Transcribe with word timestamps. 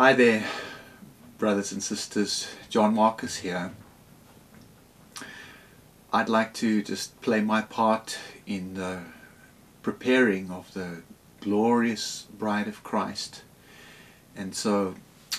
Hi 0.00 0.12
there, 0.12 0.46
brothers 1.38 1.72
and 1.72 1.82
sisters. 1.82 2.46
John 2.68 2.94
Marcus 2.94 3.38
here. 3.38 3.72
I'd 6.12 6.28
like 6.28 6.54
to 6.54 6.84
just 6.84 7.20
play 7.20 7.40
my 7.40 7.62
part 7.62 8.16
in 8.46 8.74
the 8.74 9.00
preparing 9.82 10.52
of 10.52 10.72
the 10.72 11.02
glorious 11.40 12.28
bride 12.38 12.68
of 12.68 12.84
Christ. 12.84 13.42
And 14.36 14.54
so 14.54 14.94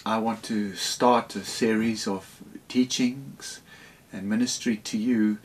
I 0.06 0.18
want 0.18 0.44
to 0.52 0.76
start 0.76 1.38
a 1.38 1.46
series 1.46 2.06
of 2.06 2.44
teachings 2.68 3.62
and 4.12 4.28
ministry 4.28 4.76
to 4.76 4.98
you 4.98 5.38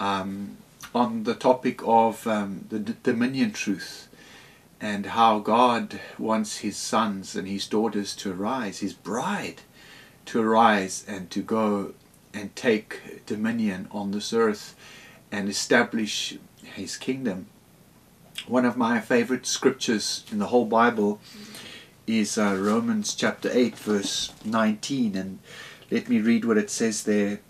um, 0.00 0.56
on 0.92 1.22
the 1.22 1.36
topic 1.36 1.82
of 1.84 2.26
um, 2.26 2.64
the 2.68 2.80
dominion 2.80 3.52
truth 3.52 4.08
and 4.80 5.06
how 5.06 5.38
God 5.38 6.00
wants 6.18 6.58
his 6.58 6.76
sons 6.76 7.36
and 7.36 7.46
his 7.46 7.66
daughters 7.66 8.16
to 8.16 8.32
arise, 8.32 8.78
his 8.78 8.94
bride 8.94 9.62
to 10.26 10.40
arise 10.40 11.04
and 11.06 11.30
to 11.30 11.42
go 11.42 11.92
and 12.32 12.54
take 12.54 13.26
dominion 13.26 13.88
on 13.90 14.10
this 14.10 14.32
earth 14.32 14.76
and 15.30 15.48
establish 15.48 16.38
his 16.62 16.96
kingdom. 16.96 17.46
One 18.46 18.64
of 18.64 18.76
my 18.76 19.00
favorite 19.00 19.46
scriptures 19.46 20.24
in 20.30 20.38
the 20.38 20.46
whole 20.46 20.64
Bible 20.64 21.20
is 22.06 22.38
uh, 22.38 22.56
Romans 22.58 23.14
chapter 23.14 23.50
8, 23.52 23.76
verse 23.76 24.32
19. 24.44 25.16
And 25.16 25.38
let 25.90 26.08
me 26.08 26.20
read 26.20 26.44
what 26.44 26.58
it 26.58 26.70
says 26.70 27.04
there. 27.04 27.34
It 27.34 27.40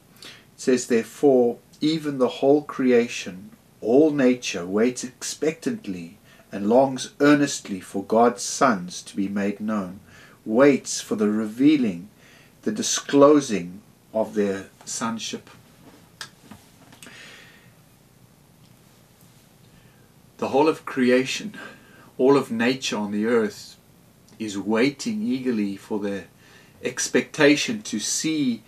says, 0.56 0.86
Therefore, 0.86 1.58
even 1.80 2.19
the 2.19 2.28
whole 2.28 2.62
creation, 2.62 3.50
all 3.80 4.10
nature, 4.10 4.66
waits 4.66 5.05
expectantly 5.05 6.19
and 6.52 6.68
longs 6.68 7.10
earnestly 7.20 7.80
for 7.80 8.02
God's 8.04 8.42
sons 8.42 9.02
to 9.02 9.16
be 9.16 9.28
made 9.28 9.60
known, 9.60 10.00
waits 10.45 11.00
for 11.00 11.16
the 11.16 11.28
revealing, 11.28 12.08
the 12.62 12.72
disclosing 12.72 13.83
of 14.12 14.34
their 14.34 14.66
sonship. 14.84 15.48
The 20.38 20.48
whole 20.48 20.69
of 20.69 20.84
creation, 20.84 21.55
all 22.19 22.36
of 22.36 22.50
nature 22.50 22.97
on 22.97 23.12
the 23.12 23.27
earth 23.27 23.77
is 24.38 24.58
waiting 24.58 25.22
eagerly 25.22 25.77
for 25.77 25.98
the 25.98 26.25
expectation 26.82 27.82
to 27.82 27.98
see 28.00 28.62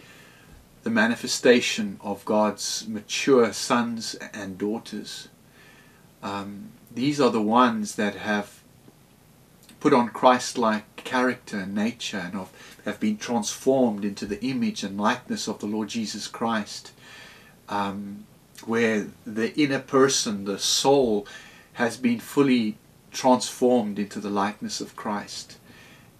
the 0.82 0.90
manifestation 0.90 1.98
of 2.02 2.24
God's 2.24 2.86
mature 2.86 3.52
sons 3.52 4.14
and 4.34 4.58
daughters. 4.58 5.28
Um, 6.22 6.72
these 6.94 7.20
are 7.20 7.30
the 7.30 7.42
ones 7.42 7.96
that 7.96 8.14
have 8.16 8.60
put 9.80 9.92
on 9.92 10.08
Christ-like 10.08 10.96
character 10.96 11.58
and 11.58 11.74
nature 11.74 12.18
and 12.18 12.46
have 12.84 13.00
been 13.00 13.16
transformed 13.16 14.04
into 14.04 14.26
the 14.26 14.42
image 14.44 14.84
and 14.84 15.00
likeness 15.00 15.48
of 15.48 15.58
the 15.58 15.66
Lord 15.66 15.88
Jesus 15.88 16.28
Christ, 16.28 16.92
um, 17.68 18.24
where 18.64 19.08
the 19.26 19.52
inner 19.60 19.80
person, 19.80 20.44
the 20.44 20.58
soul, 20.58 21.26
has 21.74 21.96
been 21.96 22.20
fully 22.20 22.76
transformed 23.10 23.98
into 23.98 24.20
the 24.20 24.30
likeness 24.30 24.80
of 24.80 24.94
Christ. 24.94 25.58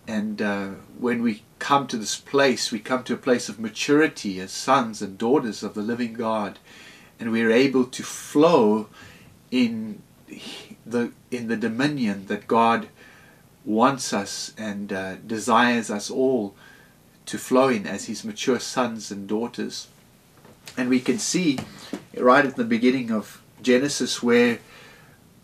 And 0.09 0.43
uh, 0.43 0.69
when 0.99 1.23
we 1.23 1.43
come 1.59 1.87
to 1.87 1.97
this 1.97 2.17
place, 2.17 2.73
we 2.73 2.81
come 2.81 3.05
to 3.05 3.15
a 3.15 3.19
place 3.19 3.49
of 3.49 3.61
maturity 3.61 4.41
as 4.41 4.51
sons 4.51 5.01
and 5.01 5.17
daughters 5.17 5.63
of 5.63 5.75
the 5.75 5.83
living 5.83 6.15
God, 6.15 6.59
and 7.21 7.31
we 7.31 7.43
are 7.43 7.53
able 7.53 7.85
to 7.85 8.03
flow 8.03 8.89
in 9.53 10.03
the 10.85 11.13
in 11.31 11.49
the 11.49 11.57
dominion 11.57 12.27
that 12.27 12.47
God 12.47 12.89
wants 13.65 14.13
us 14.13 14.53
and 14.59 14.93
uh, 14.93 15.17
desires 15.17 15.91
us 15.91 16.11
all 16.11 16.55
to 17.27 17.39
flow 17.39 17.69
in 17.69 17.87
as 17.87 18.07
His 18.07 18.25
mature 18.25 18.59
sons 18.59 19.11
and 19.11 19.29
daughters. 19.29 19.89
And 20.77 20.89
we 20.89 21.01
can 21.01 21.19
see 21.19 21.59
right 22.17 22.45
at 22.45 22.57
the 22.57 22.65
beginning 22.65 23.11
of 23.11 23.43
Genesis 23.63 24.23
where 24.23 24.59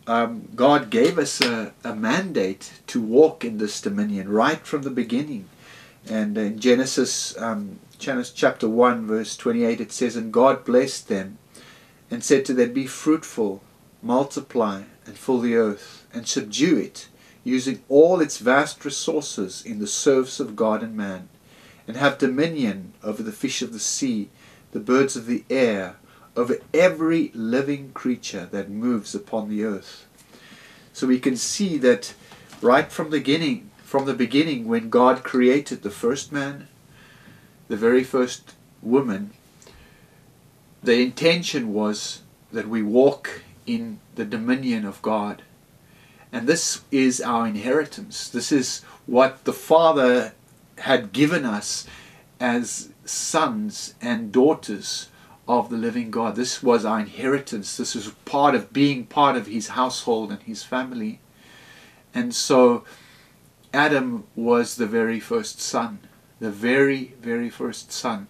um, 0.07 0.49
God 0.55 0.91
gave 0.91 1.19
us 1.19 1.41
a, 1.43 1.73
a, 1.85 1.95
mandate 1.95 2.73
to 2.87 3.01
walk 3.01 3.45
in 3.45 3.59
this 3.59 3.81
dominion 3.81 4.29
right 4.31 4.67
from 4.67 4.83
the 4.83 4.91
beginning. 4.91 5.49
And 6.09 6.37
in 6.39 6.59
Genesis, 6.59 7.37
um, 7.37 7.79
Genesis 7.99 8.33
chapter 8.33 8.69
1, 8.69 9.07
verse 9.07 9.37
28, 9.37 9.83
it 9.83 9.93
says, 9.93 10.17
And 10.17 10.33
God 10.33 10.65
blessed 10.65 11.09
them 11.09 11.37
and 12.11 12.25
said 12.25 12.47
to 12.47 12.55
them, 12.55 12.73
Be 12.73 12.87
fruitful, 12.87 13.63
multiply, 14.03 14.85
and 15.09 15.19
fill 15.19 15.41
the 15.41 15.57
earth, 15.57 16.07
and 16.13 16.29
subdue 16.29 16.77
it, 16.77 17.09
using 17.43 17.83
all 17.89 18.21
its 18.21 18.39
vast 18.39 18.85
resources 18.85 19.65
in 19.65 19.79
the 19.79 19.87
service 19.87 20.39
of 20.39 20.55
God 20.55 20.83
and 20.83 20.95
man, 20.95 21.29
and 21.89 21.97
have 21.97 22.19
dominion 22.19 22.93
over 23.03 23.23
the 23.23 23.33
fish 23.33 23.63
of 23.63 23.73
the 23.73 23.81
sea, 23.81 24.29
the 24.73 24.79
birds 24.79 25.17
of 25.17 25.25
the 25.25 25.45
air, 25.49 25.97
over 26.37 26.59
every 26.75 27.33
living 27.35 27.91
creature 27.93 28.47
that 28.53 28.69
moves 28.71 29.15
upon 29.15 29.49
the 29.49 29.65
earth. 29.65 30.07
So 30.93 31.07
we 31.07 31.19
can 31.19 31.37
see 31.37 31.79
that 31.79 32.13
right 32.61 32.93
from 32.93 33.11
the 33.11 33.19
beginning, 33.19 33.71
from 33.83 34.05
the 34.05 34.15
beginning 34.15 34.69
when 34.69 34.91
God 34.91 35.25
created 35.25 35.83
the 35.83 35.91
first 35.91 36.31
man, 36.31 36.69
the 37.69 37.77
very 37.77 38.05
first 38.05 38.55
woman, 38.83 39.31
the 40.83 41.01
intention 41.01 41.73
was 41.73 42.23
that 42.53 42.69
we 42.69 42.83
walk 42.83 43.43
in 43.69 44.01
the 44.15 44.25
dominion 44.25 44.85
of 44.85 45.03
God. 45.03 45.43
And 46.33 46.47
this 46.47 46.83
is 46.91 47.21
our 47.21 47.47
inheritance. 47.47 48.29
This 48.29 48.51
is 48.51 48.83
what 49.07 49.45
the 49.45 49.53
Father 49.53 50.33
had 50.79 51.13
given 51.13 51.45
us 51.45 51.87
as 52.41 52.91
sons 53.05 53.95
and 54.01 54.33
daughters 54.33 55.09
of 55.47 55.71
the 55.71 55.77
living 55.77 56.11
God. 56.11 56.37
This 56.37 56.63
was 56.63 56.85
our 56.85 57.01
inheritance. 57.01 57.77
This 57.77 57.95
was 57.95 58.09
part 58.25 58.55
of 58.55 58.73
being 58.73 59.07
part 59.07 59.37
of 59.37 59.47
his 59.47 59.69
household 59.69 60.31
and 60.31 60.43
his 60.43 60.63
family. 60.63 61.21
And 62.15 62.35
so 62.35 62.85
Adam 63.73 64.25
was 64.35 64.77
the 64.77 64.87
very 64.87 65.21
first 65.21 65.61
son, 65.61 65.99
the 66.41 66.51
very, 66.51 67.15
very 67.21 67.51
first 67.51 67.93
son. 67.93 68.29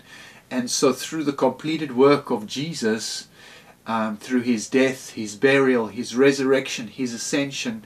And 0.50 0.70
so 0.70 0.92
through 0.92 1.24
the 1.24 1.32
completed 1.32 1.96
work 1.96 2.30
of 2.30 2.46
Jesus, 2.46 3.27
um, 3.88 4.18
through 4.18 4.42
his 4.42 4.68
death, 4.68 5.14
his 5.14 5.34
burial, 5.34 5.86
his 5.86 6.14
resurrection, 6.14 6.88
his 6.88 7.14
ascension, 7.14 7.84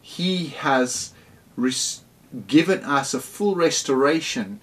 he 0.00 0.48
has 0.48 1.12
res- 1.56 2.00
given 2.46 2.82
us 2.82 3.12
a 3.12 3.20
full 3.20 3.54
restoration 3.54 4.60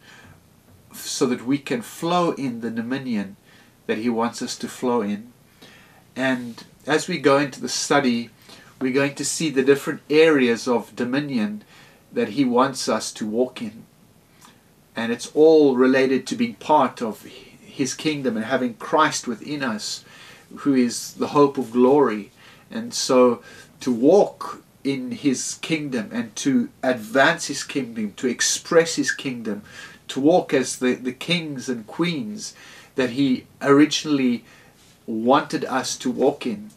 so 0.91 1.27
that 1.27 1.45
we 1.45 1.59
can 1.59 1.83
flow 1.83 2.31
in 2.31 2.61
the 2.61 2.71
dominion 2.71 3.35
that 3.85 3.99
he 3.99 4.09
wants 4.09 4.41
us 4.41 4.57
to 4.57 4.67
flow 4.67 5.01
in. 5.01 5.31
And 6.15 6.63
as 6.87 7.07
we 7.07 7.19
go 7.19 7.37
into 7.37 7.61
the 7.61 7.69
study, 7.69 8.31
we're 8.81 8.93
going 8.93 9.15
to 9.15 9.25
see 9.25 9.51
the 9.51 9.63
different 9.63 10.01
areas 10.09 10.67
of 10.67 10.95
dominion 10.95 11.63
that 12.11 12.29
he 12.29 12.45
wants 12.45 12.89
us 12.89 13.11
to 13.13 13.27
walk 13.27 13.61
in. 13.61 13.85
And 14.95 15.11
it's 15.11 15.31
all 15.35 15.75
related 15.75 16.25
to 16.27 16.35
being 16.35 16.55
part 16.55 17.01
of 17.01 17.23
his 17.23 17.93
kingdom 17.93 18.37
and 18.37 18.45
having 18.45 18.75
Christ 18.75 19.27
within 19.27 19.63
us 19.63 20.03
who 20.57 20.73
is 20.73 21.13
the 21.13 21.27
hope 21.27 21.57
of 21.57 21.71
glory. 21.71 22.31
And 22.71 22.93
so 22.93 23.41
to 23.81 23.91
walk 23.91 24.61
in 24.83 25.11
his 25.11 25.55
kingdom 25.61 26.09
and 26.11 26.35
to 26.37 26.69
advance 26.81 27.47
his 27.47 27.63
kingdom, 27.63 28.13
to 28.17 28.27
express 28.27 28.95
his 28.95 29.11
kingdom, 29.11 29.63
to 30.09 30.19
walk 30.19 30.53
as 30.53 30.77
the, 30.77 30.95
the 30.95 31.13
kings 31.13 31.69
and 31.69 31.87
queens 31.87 32.53
that 32.95 33.11
he 33.11 33.45
originally 33.61 34.43
wanted 35.05 35.65
us 35.65 35.97
to 35.97 36.11
walk 36.11 36.45
in, 36.45 36.71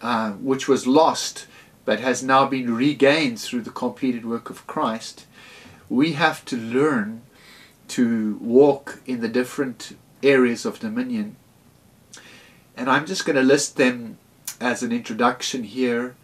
uh, 0.00 0.32
which 0.32 0.68
was 0.68 0.86
lost 0.86 1.46
but 1.84 2.00
has 2.00 2.22
now 2.22 2.46
been 2.46 2.74
regained 2.74 3.40
through 3.40 3.62
the 3.62 3.70
completed 3.70 4.24
work 4.24 4.50
of 4.50 4.66
Christ, 4.66 5.26
we 5.88 6.12
have 6.12 6.44
to 6.46 6.56
learn 6.56 7.22
to 7.88 8.38
walk 8.40 9.00
in 9.04 9.20
the 9.20 9.28
different 9.28 9.96
areas 10.22 10.64
of 10.64 10.78
dominion 10.78 11.36
and 12.76 12.90
I'm 12.90 13.06
just 13.06 13.24
going 13.24 13.36
to 13.36 13.42
list 13.42 13.76
them 13.76 14.18
as 14.60 14.82
an 14.82 14.92
introduction 14.92 15.64
here. 15.64 16.14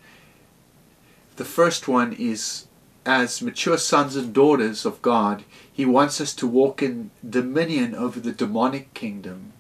The 1.37 1.45
first 1.45 1.89
one 1.89 2.13
is 2.13 2.67
as 3.05 3.41
mature 3.41 3.79
sons 3.79 4.17
and 4.17 4.35
daughters 4.35 4.85
of 4.85 5.01
God, 5.03 5.45
He 5.73 5.85
wants 5.85 6.21
us 6.21 6.35
to 6.35 6.47
walk 6.47 6.83
in 6.83 7.11
dominion 7.29 7.95
over 7.95 8.21
the 8.21 8.33
demonic 8.33 8.93
kingdom. 8.93 9.53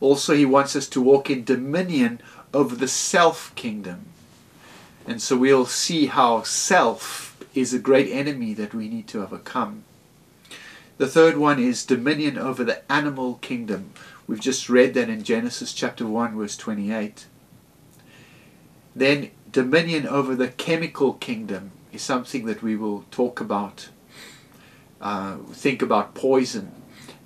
Also, 0.00 0.34
He 0.34 0.46
wants 0.46 0.74
us 0.74 0.88
to 0.88 1.00
walk 1.00 1.28
in 1.28 1.44
dominion 1.44 2.20
over 2.54 2.74
the 2.74 2.88
self 2.88 3.54
kingdom. 3.54 4.06
And 5.06 5.20
so 5.20 5.36
we'll 5.36 5.66
see 5.66 6.06
how 6.06 6.42
self 6.42 7.36
is 7.54 7.72
a 7.72 7.78
great 7.78 8.10
enemy 8.10 8.54
that 8.54 8.74
we 8.74 8.88
need 8.88 9.06
to 9.08 9.22
overcome. 9.22 9.84
The 10.98 11.08
third 11.08 11.36
one 11.38 11.58
is 11.58 11.84
dominion 11.86 12.38
over 12.38 12.64
the 12.64 12.90
animal 12.92 13.34
kingdom. 13.36 13.92
We've 14.26 14.40
just 14.40 14.68
read 14.68 14.94
that 14.94 15.08
in 15.10 15.24
Genesis 15.24 15.72
chapter 15.72 16.06
1, 16.06 16.36
verse 16.36 16.56
28. 16.56 17.26
Then, 18.96 19.30
dominion 19.52 20.06
over 20.08 20.34
the 20.36 20.48
chemical 20.48 21.14
kingdom 21.14 21.72
is 21.92 22.02
something 22.02 22.46
that 22.46 22.62
we 22.62 22.76
will 22.76 23.04
talk 23.10 23.40
about. 23.40 23.88
uh, 25.00 25.38
think 25.52 25.82
about 25.82 26.14
poison 26.14 26.72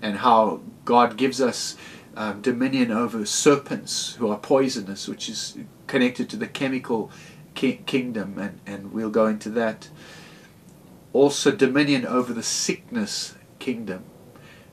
and 0.03 0.19
how 0.19 0.61
God 0.85 1.17
gives 1.17 1.41
us 1.41 1.77
um, 2.17 2.43
dominion 2.43 2.91
over 2.91 3.25
serpents 3.27 4.15
who 4.17 4.31
are 4.31 4.39
poisonous, 4.39 5.09
which 5.09 5.29
is 5.29 5.59
connected 5.87 6.31
to 6.31 6.37
the 6.37 6.49
chemical 6.49 7.11
ki- 7.55 7.83
kingdom, 7.87 8.39
and, 8.39 8.61
and 8.67 8.93
we'll 8.93 9.11
go 9.11 9.27
into 9.27 9.51
that. 9.51 9.89
Also, 11.13 11.51
dominion 11.53 12.07
over 12.07 12.33
the 12.33 12.43
sickness 12.43 13.35
kingdom. 13.61 14.05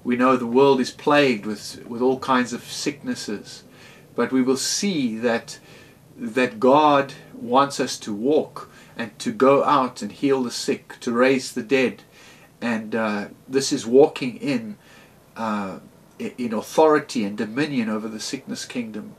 We 0.03 0.15
know 0.15 0.35
the 0.35 0.47
world 0.47 0.79
is 0.79 0.91
plagued 0.91 1.45
with, 1.45 1.85
with 1.85 2.01
all 2.01 2.19
kinds 2.19 2.53
of 2.53 2.63
sicknesses, 2.63 3.63
but 4.15 4.31
we 4.31 4.41
will 4.41 4.57
see 4.57 5.17
that, 5.17 5.59
that 6.17 6.59
God 6.59 7.13
wants 7.33 7.79
us 7.79 7.99
to 7.99 8.13
walk 8.13 8.71
and 8.97 9.17
to 9.19 9.31
go 9.31 9.63
out 9.63 10.01
and 10.01 10.11
heal 10.11 10.41
the 10.41 10.51
sick, 10.51 10.95
to 11.01 11.11
raise 11.11 11.53
the 11.53 11.61
dead. 11.61 12.03
And 12.61 12.95
uh, 12.95 13.27
this 13.47 13.71
is 13.71 13.85
walking 13.85 14.37
in 14.37 14.77
uh, 15.35 15.79
in 16.19 16.53
authority 16.53 17.23
and 17.23 17.37
dominion 17.37 17.89
over 17.89 18.07
the 18.07 18.19
sickness 18.19 18.65
kingdom. 18.65 19.15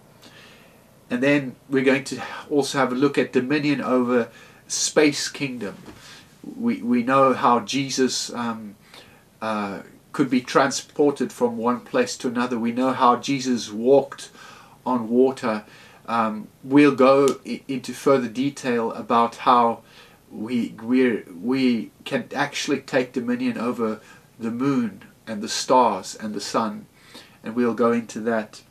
And 1.11 1.23
then 1.23 1.56
we're 1.69 1.85
going 1.85 2.05
to 2.05 2.21
also 2.50 2.79
have 2.79 2.93
a 2.93 2.97
look 2.97 3.17
at 3.17 3.32
dominion 3.32 3.81
over 3.81 4.29
space 4.67 5.29
kingdom. 5.29 5.76
We, 6.43 6.82
we 6.82 7.03
know 7.03 7.35
how 7.35 7.61
Jesus 7.61 8.32
um, 8.35 8.76
uh, 9.40 9.82
could 10.12 10.31
be 10.31 10.40
transported 10.40 11.32
from 11.32 11.56
one 11.56 11.81
place 11.81 12.17
to 12.17 12.29
another. 12.29 12.58
We 12.58 12.73
know 12.73 12.93
how 12.93 13.17
Jesus 13.17 13.70
walked 13.70 14.31
on 14.85 15.08
water. 15.08 15.64
Um, 16.06 16.49
we'll 16.64 16.94
go 16.94 17.38
into 17.44 17.93
further 17.93 18.29
detail 18.29 18.93
about 18.93 19.37
how 19.37 19.82
we 20.31 20.75
we 20.82 21.23
we 21.23 21.90
can 22.05 22.29
actually 22.35 22.81
take 22.81 23.12
dominion 23.12 23.58
over 23.58 24.00
the 24.38 24.50
moon 24.50 25.05
and 25.26 25.43
the 25.43 25.49
stars 25.49 26.17
and 26.17 26.35
the 26.35 26.40
sun, 26.40 26.87
and 27.43 27.55
we'll 27.55 27.75
go 27.75 27.93
into 27.93 28.20
that. 28.20 28.62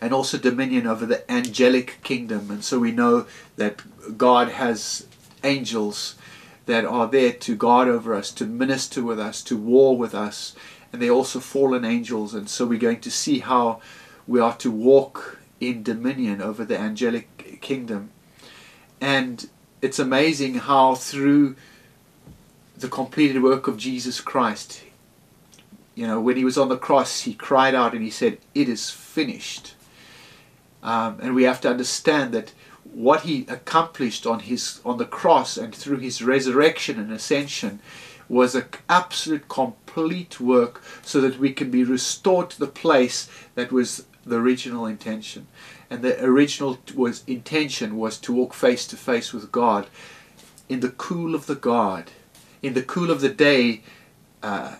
And 0.00 0.12
also 0.12 0.36
dominion 0.36 0.86
over 0.86 1.06
the 1.06 1.30
angelic 1.30 1.98
kingdom, 2.02 2.50
and 2.50 2.64
so 2.64 2.78
we 2.80 2.90
know 2.90 3.26
that 3.56 3.82
God 4.18 4.48
has 4.48 5.06
angels 5.44 6.16
that 6.66 6.84
are 6.84 7.06
there 7.06 7.32
to 7.32 7.56
guard 7.56 7.88
over 7.88 8.14
us, 8.14 8.30
to 8.32 8.46
minister 8.46 9.02
with 9.02 9.18
us, 9.18 9.42
to 9.42 9.56
war 9.56 9.96
with 9.96 10.14
us, 10.14 10.54
and 10.92 11.00
they're 11.00 11.10
also 11.10 11.40
fallen 11.40 11.84
angels, 11.84 12.34
and 12.34 12.48
so 12.48 12.66
we're 12.66 12.78
going 12.78 13.00
to 13.00 13.10
see 13.10 13.40
how 13.40 13.80
we 14.26 14.40
are 14.40 14.56
to 14.58 14.70
walk 14.70 15.38
in 15.60 15.82
dominion 15.82 16.42
over 16.42 16.64
the 16.64 16.78
angelic 16.78 17.60
kingdom. 17.60 18.10
And 19.00 19.48
it's 19.80 19.98
amazing 19.98 20.54
how 20.54 20.94
through 20.94 21.56
the 22.76 22.88
completed 22.88 23.42
work 23.42 23.66
of 23.68 23.76
Jesus 23.76 24.20
Christ, 24.20 24.82
you 25.94 26.06
know, 26.06 26.20
when 26.20 26.36
he 26.36 26.44
was 26.44 26.56
on 26.56 26.68
the 26.68 26.78
cross, 26.78 27.22
he 27.22 27.34
cried 27.34 27.74
out 27.74 27.92
and 27.92 28.02
he 28.02 28.10
said, 28.10 28.38
It 28.54 28.68
is 28.68 28.90
finished. 28.90 29.74
Um, 30.82 31.18
and 31.20 31.34
we 31.34 31.44
have 31.44 31.60
to 31.62 31.70
understand 31.70 32.32
that 32.32 32.52
what 32.94 33.22
he 33.22 33.46
accomplished 33.48 34.26
on 34.26 34.40
his 34.40 34.80
on 34.84 34.98
the 34.98 35.04
cross 35.04 35.56
and 35.56 35.74
through 35.74 35.98
his 35.98 36.22
resurrection 36.22 36.98
and 36.98 37.12
ascension 37.12 37.80
was 38.28 38.54
an 38.54 38.64
absolute 38.88 39.48
complete 39.48 40.40
work 40.40 40.82
so 41.02 41.20
that 41.20 41.38
we 41.38 41.52
can 41.52 41.70
be 41.70 41.84
restored 41.84 42.50
to 42.50 42.58
the 42.58 42.66
place 42.66 43.28
that 43.54 43.72
was 43.72 44.06
the 44.24 44.36
original 44.36 44.86
intention 44.86 45.46
and 45.90 46.02
the 46.02 46.22
original 46.24 46.78
was 46.94 47.24
intention 47.26 47.96
was 47.96 48.18
to 48.18 48.32
walk 48.32 48.54
face 48.54 48.86
to 48.86 48.96
face 48.96 49.32
with 49.32 49.50
God 49.50 49.86
in 50.68 50.80
the 50.80 50.90
cool 50.90 51.34
of 51.34 51.46
the 51.46 51.54
God 51.54 52.10
in 52.62 52.74
the 52.74 52.82
cool 52.82 53.10
of 53.10 53.20
the 53.20 53.28
day 53.28 53.82
uh, 54.42 54.76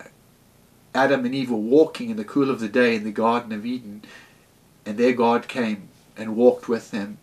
Adam 0.95 1.25
and 1.25 1.33
Eve 1.33 1.51
were 1.51 1.57
walking 1.57 2.09
in 2.09 2.17
the 2.17 2.23
cool 2.23 2.49
of 2.49 2.59
the 2.59 2.69
day 2.69 2.95
in 2.95 3.03
the 3.03 3.11
Garden 3.11 3.51
of 3.51 3.65
Eden, 3.65 4.03
and 4.85 4.97
there 4.97 5.13
God 5.13 5.47
came 5.47 5.89
and 6.15 6.35
walked 6.35 6.69
with 6.69 6.91
them. 6.91 7.17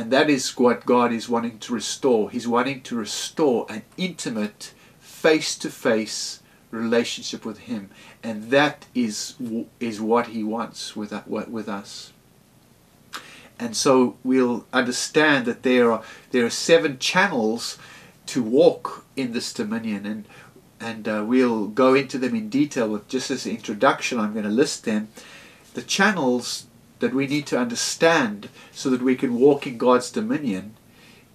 And 0.00 0.10
that 0.12 0.30
is 0.30 0.56
what 0.56 0.86
God 0.86 1.12
is 1.12 1.28
wanting 1.28 1.58
to 1.58 1.74
restore. 1.74 2.30
He's 2.30 2.48
wanting 2.48 2.80
to 2.84 2.96
restore 2.96 3.66
an 3.68 3.82
intimate, 3.98 4.72
face 4.98 5.54
to 5.58 5.68
face 5.68 6.42
relationship 6.70 7.44
with 7.44 7.58
Him. 7.58 7.90
And 8.22 8.44
that 8.44 8.86
is, 8.94 9.34
is 9.78 10.00
what 10.00 10.28
He 10.28 10.42
wants 10.42 10.96
with, 10.96 11.12
with 11.26 11.68
us. 11.68 12.14
And 13.58 13.76
so 13.76 14.16
we'll 14.24 14.64
understand 14.72 15.44
that 15.44 15.64
there 15.64 15.92
are, 15.92 16.02
there 16.30 16.46
are 16.46 16.50
seven 16.50 16.98
channels 16.98 17.76
to 18.24 18.42
walk 18.42 19.04
in 19.16 19.32
this 19.32 19.52
dominion. 19.52 20.06
And 20.06 20.24
and 20.80 21.06
uh, 21.06 21.22
we'll 21.26 21.66
go 21.66 21.92
into 21.92 22.16
them 22.16 22.34
in 22.34 22.48
detail 22.48 22.88
with 22.88 23.06
just 23.06 23.30
as 23.30 23.44
an 23.44 23.54
introduction 23.54 24.18
I'm 24.18 24.32
going 24.32 24.46
to 24.46 24.50
list 24.50 24.84
them 24.84 25.08
the 25.74 25.82
channels 25.82 26.66
that 27.00 27.14
we 27.14 27.26
need 27.26 27.46
to 27.46 27.58
understand 27.58 28.48
so 28.72 28.88
that 28.90 29.02
we 29.02 29.16
can 29.16 29.38
walk 29.38 29.66
in 29.66 29.76
God's 29.76 30.10
dominion 30.10 30.74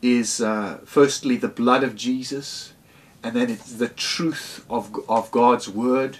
is 0.02 0.42
uh, 0.42 0.80
firstly 0.86 1.36
the 1.36 1.48
blood 1.48 1.84
of 1.84 1.96
Jesus 1.96 2.74
and 3.24 3.36
then 3.36 3.50
it's 3.50 3.74
the 3.74 3.90
truth 3.90 4.66
of, 4.70 4.96
of 5.10 5.32
God's 5.32 5.68
word 5.68 6.20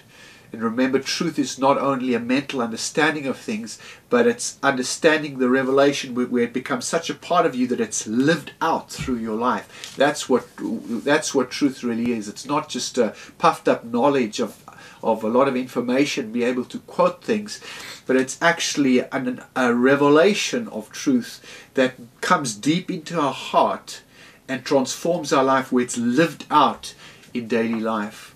and 0.52 0.62
remember, 0.62 0.98
truth 1.00 1.38
is 1.38 1.58
not 1.58 1.76
only 1.76 2.14
a 2.14 2.18
mental 2.18 2.62
understanding 2.62 3.26
of 3.26 3.36
things, 3.36 3.78
but 4.08 4.26
it's 4.26 4.58
understanding 4.62 5.38
the 5.38 5.50
revelation 5.50 6.14
where 6.14 6.44
it 6.44 6.52
becomes 6.52 6.86
such 6.86 7.10
a 7.10 7.14
part 7.14 7.46
of 7.46 7.54
you 7.54 7.66
that 7.66 7.80
it's 7.80 8.06
lived 8.06 8.52
out 8.60 8.90
through 8.90 9.16
your 9.16 9.36
life. 9.36 9.94
That's 9.96 10.28
what 10.28 10.46
that's 10.58 11.34
what 11.34 11.50
truth 11.50 11.82
really 11.82 12.12
is. 12.12 12.28
It's 12.28 12.46
not 12.46 12.68
just 12.68 12.96
a 12.96 13.14
puffed 13.38 13.68
up 13.68 13.84
knowledge 13.84 14.40
of 14.40 14.62
of 15.02 15.22
a 15.22 15.28
lot 15.28 15.48
of 15.48 15.56
information, 15.56 16.32
be 16.32 16.44
able 16.44 16.64
to 16.64 16.78
quote 16.80 17.22
things, 17.22 17.60
but 18.06 18.16
it's 18.16 18.40
actually 18.40 19.00
an, 19.10 19.42
a 19.54 19.74
revelation 19.74 20.68
of 20.68 20.90
truth 20.90 21.40
that 21.74 21.94
comes 22.20 22.54
deep 22.54 22.90
into 22.90 23.20
our 23.20 23.32
heart 23.32 24.02
and 24.48 24.64
transforms 24.64 25.32
our 25.32 25.44
life 25.44 25.72
where 25.72 25.84
it's 25.84 25.98
lived 25.98 26.46
out 26.50 26.94
in 27.34 27.48
daily 27.48 27.80
life. 27.80 28.34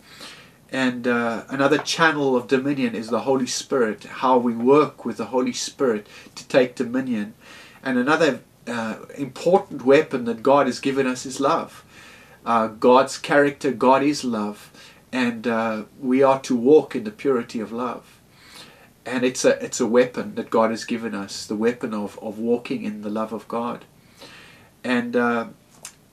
And 0.73 1.07
uh, 1.07 1.45
another 1.49 1.79
channel 1.79 2.37
of 2.37 2.47
dominion 2.47 2.95
is 2.95 3.09
the 3.09 3.21
Holy 3.21 3.47
Spirit, 3.47 4.05
how 4.05 4.39
we 4.39 4.55
work 4.55 5.05
with 5.05 5.17
the 5.17 5.27
Holy 5.27 5.53
Spirit 5.53 6.07
to 6.37 6.47
take 6.47 6.77
dominion. 6.77 7.35
And 7.83 7.99
another 7.99 8.41
uh, 8.69 8.97
important 9.17 9.85
weapon 9.85 10.27
that 10.27 10.43
God 10.43 10.67
has 10.67 10.79
given 10.79 11.07
us 11.07 11.27
is 11.27 11.41
love. 11.41 11.85
Uh, 12.47 12.69
God's 12.69 13.19
character, 13.19 13.73
God 13.73 14.03
is 14.03 14.25
love, 14.25 14.70
and 15.13 15.47
uh, 15.47 15.85
we 16.01 16.23
are 16.23 16.41
to 16.41 16.57
walk 16.57 16.95
in 16.95 17.05
the 17.05 17.11
purity 17.11 17.61
of 17.61 17.73
love. 17.73 18.21
And 19.05 19.25
it's 19.25 19.45
a, 19.45 19.63
it's 19.65 19.81
a 19.81 19.87
weapon 19.87 20.35
that 20.37 20.51
God 20.51 20.71
has 20.71 20.85
given 20.85 21.15
us, 21.15 21.47
the 21.47 21.57
weapon 21.57 21.95
of, 21.95 22.19
of 22.21 22.39
walking 22.39 22.85
in 22.85 23.03
the 23.03 23.11
love 23.11 23.33
of 23.33 23.49
God. 23.49 23.85
And 24.85 25.17
uh, 25.17 25.49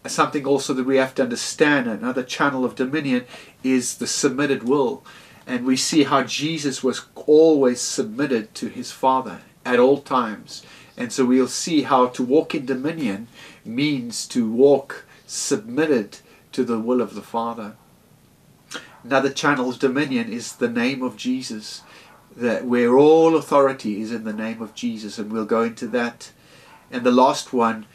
something 0.06 0.46
also 0.46 0.74
that 0.74 0.86
we 0.86 0.98
have 0.98 1.13
to 1.16 1.24
understand, 1.24 1.88
another 1.88 2.24
channel 2.24 2.66
of 2.66 2.75
dominion, 2.75 3.25
is 3.63 3.98
the 3.98 4.08
submitted 4.08 4.63
will. 4.63 5.04
And 5.46 5.66
we 5.66 5.77
see 5.77 6.04
how 6.04 6.24
Jesus 6.24 6.84
was 6.84 7.06
always 7.16 7.80
submitted 7.82 8.56
to 8.56 8.68
his 8.68 8.92
Father 8.92 9.42
at 9.66 9.80
all 9.80 10.01
times. 10.01 10.63
And 10.98 11.13
so 11.13 11.25
we'll 11.25 11.48
see 11.48 11.84
how 11.84 12.08
to 12.08 12.24
walk 12.24 12.56
in 12.56 12.66
dominion 12.66 13.27
means 13.63 14.27
to 14.30 14.50
walk 14.50 15.06
submitted 15.27 16.20
to 16.54 16.63
the 16.63 16.80
will 16.80 17.01
of 17.01 17.13
the 17.13 17.22
Father. 17.22 17.75
Another 19.08 19.32
channel 19.32 19.70
of 19.70 19.80
dominion 19.80 20.30
is 20.30 20.58
the 20.58 20.68
name 20.68 21.02
of 21.02 21.16
Jesus, 21.16 21.82
that 22.36 22.66
where 22.66 22.98
all 22.98 23.38
authority 23.38 24.02
is 24.02 24.12
in 24.12 24.26
the 24.26 24.34
name 24.34 24.62
of 24.62 24.76
Jesus, 24.76 25.18
and 25.18 25.32
we'll 25.32 25.46
go 25.46 25.64
into 25.64 25.88
that. 25.88 26.34
And 26.92 27.06
the 27.06 27.12
last 27.12 27.54
one 27.54 27.86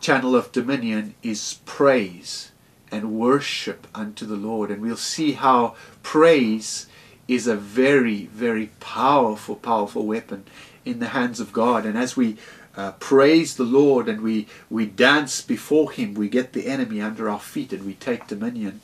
channel 0.00 0.36
of 0.36 0.52
dominion 0.52 1.16
is 1.24 1.58
praise 1.66 2.52
and 2.92 3.18
worship 3.18 3.88
unto 3.96 4.24
the 4.24 4.36
Lord. 4.36 4.70
And 4.70 4.80
we'll 4.80 4.96
see 4.96 5.32
how 5.32 5.74
praise 6.04 6.86
is 7.26 7.48
a 7.48 7.56
very, 7.56 8.26
very 8.26 8.70
powerful, 8.78 9.56
powerful 9.56 10.06
weapon 10.06 10.44
in 10.84 11.00
the 11.00 11.08
hands 11.08 11.40
of 11.40 11.52
God. 11.52 11.84
And 11.84 11.98
as 11.98 12.16
we 12.16 12.36
uh, 12.76 12.92
praise 12.92 13.56
the 13.56 13.64
Lord 13.64 14.08
and 14.08 14.20
we, 14.20 14.46
we 14.70 14.86
dance 14.86 15.40
before 15.40 15.90
Him, 15.90 16.14
we 16.14 16.28
get 16.28 16.52
the 16.52 16.68
enemy 16.68 17.00
under 17.00 17.28
our 17.28 17.40
feet 17.40 17.72
and 17.72 17.84
we 17.84 17.94
take 17.94 18.28
dominion. 18.28 18.80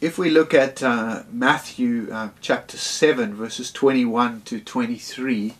If 0.00 0.18
we 0.18 0.28
look 0.30 0.54
at 0.54 0.82
uh, 0.82 1.22
Matthew 1.30 2.08
uh, 2.12 2.30
chapter 2.40 2.76
7, 2.76 3.34
verses 3.34 3.70
21 3.70 4.42
to 4.42 4.60
23, 4.60 5.54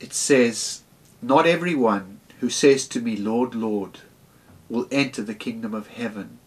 it 0.00 0.12
says, 0.12 0.82
Not 1.22 1.46
everyone 1.46 2.20
who 2.40 2.50
says 2.50 2.88
to 2.88 3.00
me, 3.00 3.16
Lord, 3.16 3.54
Lord, 3.54 4.00
will 4.68 4.88
enter 4.90 5.22
the 5.22 5.34
kingdom 5.34 5.72
of 5.72 5.86
heaven, 5.86 6.38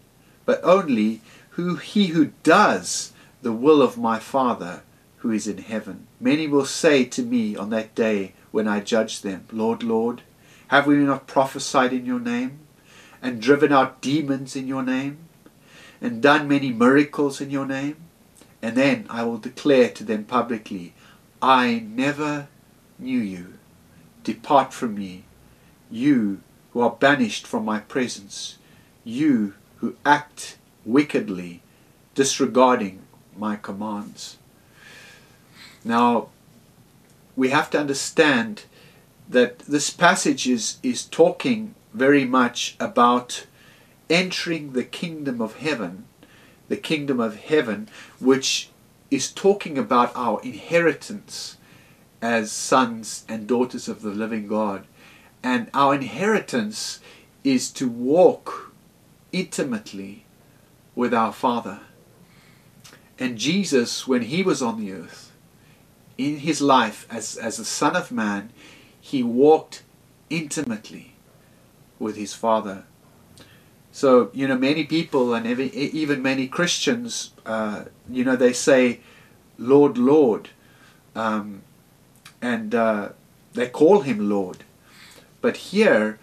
but 0.44 0.60
only 0.62 1.22
who 1.50 1.76
he 1.76 2.08
who 2.08 2.32
does 2.42 3.12
the 3.40 3.52
will 3.52 3.80
of 3.80 3.96
my 3.96 4.18
Father 4.18 4.82
who 5.18 5.30
is 5.30 5.48
in 5.48 5.58
heaven. 5.58 6.06
Many 6.20 6.46
will 6.46 6.66
say 6.66 7.04
to 7.04 7.22
me 7.22 7.56
on 7.56 7.70
that 7.70 7.94
day 7.94 8.34
when 8.50 8.68
I 8.68 8.80
judge 8.80 9.22
them, 9.22 9.46
Lord, 9.50 9.82
Lord, 9.82 10.22
have 10.68 10.86
we 10.86 10.96
not 10.96 11.26
prophesied 11.26 11.92
in 11.94 12.04
your 12.04 12.20
name? 12.20 12.60
and 13.20 13.42
driven 13.42 13.72
out 13.72 14.00
demons 14.00 14.54
in 14.54 14.68
your 14.68 14.82
name 14.82 15.18
and 16.00 16.22
done 16.22 16.48
many 16.48 16.72
miracles 16.72 17.40
in 17.40 17.50
your 17.50 17.66
name? 17.66 17.96
And 18.60 18.76
then 18.76 19.06
I 19.08 19.22
will 19.24 19.38
declare 19.38 19.88
to 19.90 20.04
them 20.04 20.24
publicly, 20.24 20.94
I 21.40 21.84
never 21.88 22.48
knew 22.98 23.20
you. 23.20 23.54
Depart 24.24 24.72
from 24.72 24.94
me, 24.94 25.24
you 25.90 26.40
who 26.72 26.80
are 26.80 26.90
banished 26.90 27.46
from 27.46 27.64
my 27.64 27.80
presence, 27.80 28.58
you 29.04 29.54
who 29.76 29.96
act 30.04 30.58
wickedly, 30.84 31.62
disregarding 32.14 33.00
my 33.36 33.56
commands. 33.56 34.38
Now, 35.84 36.28
we 37.36 37.50
have 37.50 37.70
to 37.70 37.78
understand 37.78 38.64
that 39.28 39.60
this 39.60 39.90
passage 39.90 40.48
is, 40.48 40.78
is 40.82 41.04
talking 41.04 41.74
very 41.94 42.24
much 42.24 42.76
about 42.80 43.46
entering 44.10 44.72
the 44.72 44.84
kingdom 44.84 45.40
of 45.40 45.56
heaven, 45.56 46.06
the 46.68 46.76
kingdom 46.76 47.20
of 47.20 47.36
heaven, 47.36 47.88
which 48.18 48.70
is 49.10 49.32
talking 49.32 49.78
about 49.78 50.12
our 50.14 50.40
inheritance 50.42 51.56
as 52.20 52.50
sons 52.52 53.24
and 53.28 53.46
daughters 53.46 53.88
of 53.88 54.02
the 54.02 54.10
living 54.10 54.46
God. 54.46 54.84
And 55.42 55.70
our 55.72 55.94
inheritance 55.94 57.00
is 57.44 57.70
to 57.72 57.88
walk 57.88 58.72
intimately 59.32 60.24
with 60.94 61.14
our 61.14 61.32
Father. 61.32 61.80
And 63.18 63.38
Jesus, 63.38 64.06
when 64.06 64.22
he 64.22 64.42
was 64.42 64.62
on 64.62 64.80
the 64.80 64.92
earth, 64.92 65.32
in 66.16 66.38
his 66.38 66.60
life 66.60 67.06
as, 67.10 67.36
as 67.36 67.58
a 67.58 67.64
Son 67.64 67.94
of 67.94 68.10
Man, 68.10 68.50
he 69.00 69.22
walked 69.22 69.84
intimately 70.28 71.14
with 71.98 72.16
his 72.16 72.34
Father. 72.34 72.84
So, 73.98 74.30
you 74.32 74.46
know, 74.46 74.56
many 74.56 74.84
people 74.84 75.34
and 75.34 75.44
even 75.44 76.22
many 76.22 76.46
Christians, 76.46 77.32
uh, 77.44 77.86
you 78.08 78.22
know, 78.22 78.36
they 78.36 78.52
say, 78.52 79.00
Lord, 79.58 79.98
Lord. 79.98 80.50
Um, 81.16 81.62
and 82.40 82.76
uh, 82.76 83.08
they 83.54 83.68
call 83.68 84.02
him 84.02 84.30
Lord. 84.30 84.58
But 85.40 85.56
here, 85.72 86.20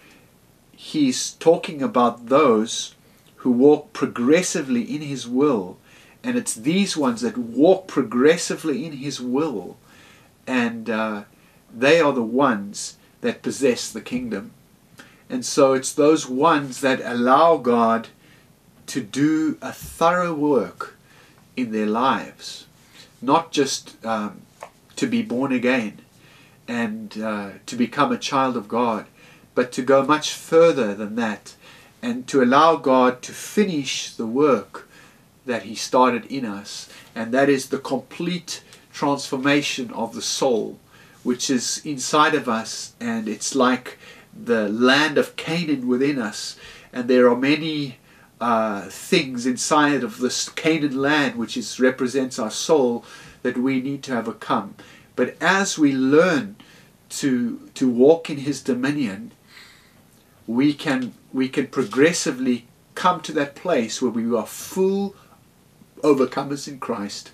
he's 0.72 1.32
talking 1.34 1.82
about 1.82 2.28
those 2.28 2.96
who 3.44 3.52
walk 3.52 3.92
progressively 3.92 4.84
in 4.84 5.02
his 5.02 5.28
will. 5.28 5.78
And 6.24 6.38
it's 6.38 6.54
these 6.56 6.96
ones 6.96 7.20
that 7.24 7.38
walk 7.38 7.90
progressively 7.90 8.86
in 8.86 8.94
his 8.94 9.20
will. 9.20 9.76
And 10.48 10.90
uh, 10.90 11.24
they 11.76 12.00
are 12.00 12.14
the 12.14 12.24
ones 12.24 12.96
that 13.20 13.42
possess 13.42 13.92
the 13.92 14.00
kingdom. 14.00 14.52
And 15.30 15.46
so 15.46 15.74
it's 15.74 15.92
those 15.92 16.28
ones 16.28 16.82
that 16.82 17.02
allow 17.04 17.58
God 17.58 18.10
to 18.88 19.02
do 19.02 19.58
a 19.62 19.72
thorough 19.72 20.34
work 20.34 20.96
in 21.58 21.72
their 21.72 21.88
lives, 21.88 22.68
not 23.22 23.52
just 23.52 24.04
um, 24.06 24.42
to 24.96 25.08
be 25.08 25.22
born 25.22 25.52
again 25.52 26.00
and 26.68 27.18
uh, 27.22 27.50
to 27.66 27.76
become 27.76 28.12
a 28.12 28.18
child 28.18 28.56
of 28.56 28.68
God, 28.68 29.06
but 29.56 29.72
to 29.72 29.82
go 29.82 30.06
much 30.06 30.34
further 30.34 30.94
than 30.94 31.16
that 31.16 31.56
and 32.06 32.28
to 32.28 32.44
allow 32.44 32.76
God 32.76 33.24
to 33.24 33.32
finish 33.32 34.14
the 34.14 34.28
work 34.28 34.88
that 35.46 35.64
He 35.64 35.74
started 35.74 36.26
in 36.26 36.46
us, 36.46 36.88
and 37.16 37.32
that 37.32 37.50
is 37.50 37.70
the 37.70 37.80
complete 37.80 38.62
transformation 38.94 39.92
of 39.92 40.14
the 40.14 40.22
soul, 40.22 40.78
which 41.24 41.50
is 41.50 41.82
inside 41.84 42.36
of 42.36 42.48
us, 42.48 42.94
and 43.00 43.28
it's 43.28 43.56
like 43.56 43.98
the 44.36 44.70
land 44.70 45.18
of 45.18 45.36
Canaan 45.36 45.88
within 45.88 46.20
us, 46.20 46.58
and 46.92 47.10
there 47.10 47.30
are 47.30 47.38
many 47.38 47.98
uh, 48.42 48.82
things 48.90 49.46
inside 49.46 50.04
of 50.04 50.20
this 50.20 50.50
Canaan 50.50 50.98
land, 50.98 51.36
which 51.38 51.56
is 51.56 51.80
represents 51.80 52.38
our 52.38 52.52
soul, 52.52 53.06
that 53.44 53.58
we 53.58 53.82
need 53.82 54.04
to 54.04 54.18
overcome. 54.18 54.76
But 55.16 55.36
as 55.42 55.78
we 55.78 55.94
learn 55.94 56.58
to 57.10 57.70
to 57.76 57.90
walk 57.90 58.30
in 58.30 58.38
His 58.38 58.62
dominion, 58.62 59.32
we 60.48 60.74
can 60.74 61.14
we 61.34 61.48
can 61.48 61.68
progressively 61.68 62.66
come 62.94 63.22
to 63.22 63.32
that 63.34 63.56
place 63.56 64.02
where 64.02 64.12
we 64.12 64.36
are 64.36 64.46
full 64.46 65.16
overcomers 66.02 66.68
in 66.68 66.80
Christ, 66.80 67.32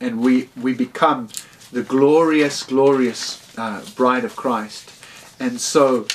and 0.00 0.20
we 0.20 0.48
we 0.56 0.74
become 0.74 1.28
the 1.72 1.82
glorious, 1.82 2.62
glorious 2.62 3.56
uh, 3.58 3.84
bride 3.96 4.24
of 4.24 4.36
Christ. 4.36 4.92
And 5.38 5.60
so 5.60 6.06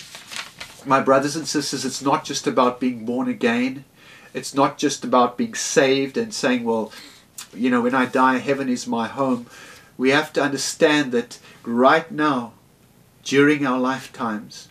my 0.85 1.01
brothers 1.01 1.35
and 1.35 1.47
sisters, 1.47 1.85
it's 1.85 2.01
not 2.01 2.23
just 2.23 2.47
about 2.47 2.79
being 2.79 3.05
born 3.05 3.29
again. 3.29 3.85
It's 4.33 4.53
not 4.53 4.77
just 4.77 5.03
about 5.03 5.37
being 5.37 5.53
saved 5.53 6.17
and 6.17 6.33
saying, 6.33 6.63
well, 6.63 6.91
you 7.53 7.69
know, 7.69 7.81
when 7.81 7.95
I 7.95 8.05
die, 8.05 8.37
heaven 8.37 8.69
is 8.69 8.87
my 8.87 9.07
home. 9.07 9.47
We 9.97 10.09
have 10.11 10.31
to 10.33 10.43
understand 10.43 11.11
that 11.11 11.37
right 11.63 12.09
now, 12.09 12.53
during 13.23 13.65
our 13.65 13.79
lifetimes, 13.79 14.69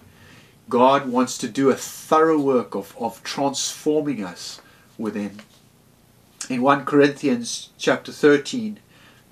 God 0.69 1.09
wants 1.09 1.37
to 1.39 1.49
do 1.49 1.71
a 1.71 1.77
thorough 1.77 2.41
work 2.41 2.75
of, 2.75 2.97
of 2.99 3.23
transforming 3.23 4.25
us 4.25 4.61
within. 4.97 5.41
In 6.49 6.63
1 6.63 6.85
Corinthians 6.85 7.71
chapter 7.79 8.13
13, 8.13 8.81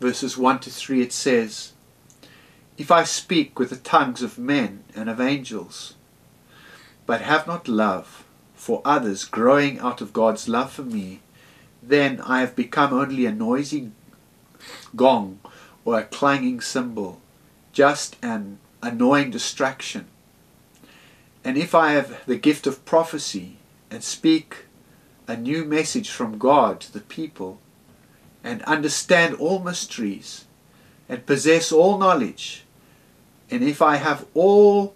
verses 0.00 0.36
1 0.36 0.60
to 0.60 0.70
3, 0.70 1.02
it 1.02 1.12
says, 1.12 1.72
If 2.76 2.90
I 2.90 3.04
speak 3.04 3.58
with 3.58 3.70
the 3.70 3.76
tongues 3.76 4.22
of 4.22 4.38
men 4.38 4.84
and 4.94 5.08
of 5.08 5.20
angels, 5.20 5.94
but 7.08 7.22
have 7.22 7.46
not 7.46 7.66
love 7.66 8.22
for 8.54 8.82
others 8.84 9.24
growing 9.24 9.78
out 9.78 10.02
of 10.02 10.12
God's 10.12 10.46
love 10.46 10.70
for 10.70 10.82
me, 10.82 11.20
then 11.82 12.20
I 12.20 12.40
have 12.40 12.54
become 12.54 12.92
only 12.92 13.24
a 13.24 13.32
noisy 13.32 13.92
gong 14.94 15.40
or 15.86 15.98
a 15.98 16.04
clanging 16.04 16.60
cymbal, 16.60 17.18
just 17.72 18.16
an 18.22 18.58
annoying 18.82 19.30
distraction. 19.30 20.04
And 21.42 21.56
if 21.56 21.74
I 21.74 21.92
have 21.92 22.26
the 22.26 22.36
gift 22.36 22.66
of 22.66 22.84
prophecy 22.84 23.56
and 23.90 24.04
speak 24.04 24.66
a 25.26 25.34
new 25.34 25.64
message 25.64 26.10
from 26.10 26.36
God 26.36 26.78
to 26.80 26.92
the 26.92 27.00
people, 27.00 27.58
and 28.44 28.60
understand 28.64 29.34
all 29.36 29.60
mysteries, 29.60 30.44
and 31.08 31.24
possess 31.24 31.72
all 31.72 31.96
knowledge, 31.96 32.64
and 33.50 33.64
if 33.64 33.80
I 33.80 33.96
have 33.96 34.26
all 34.34 34.94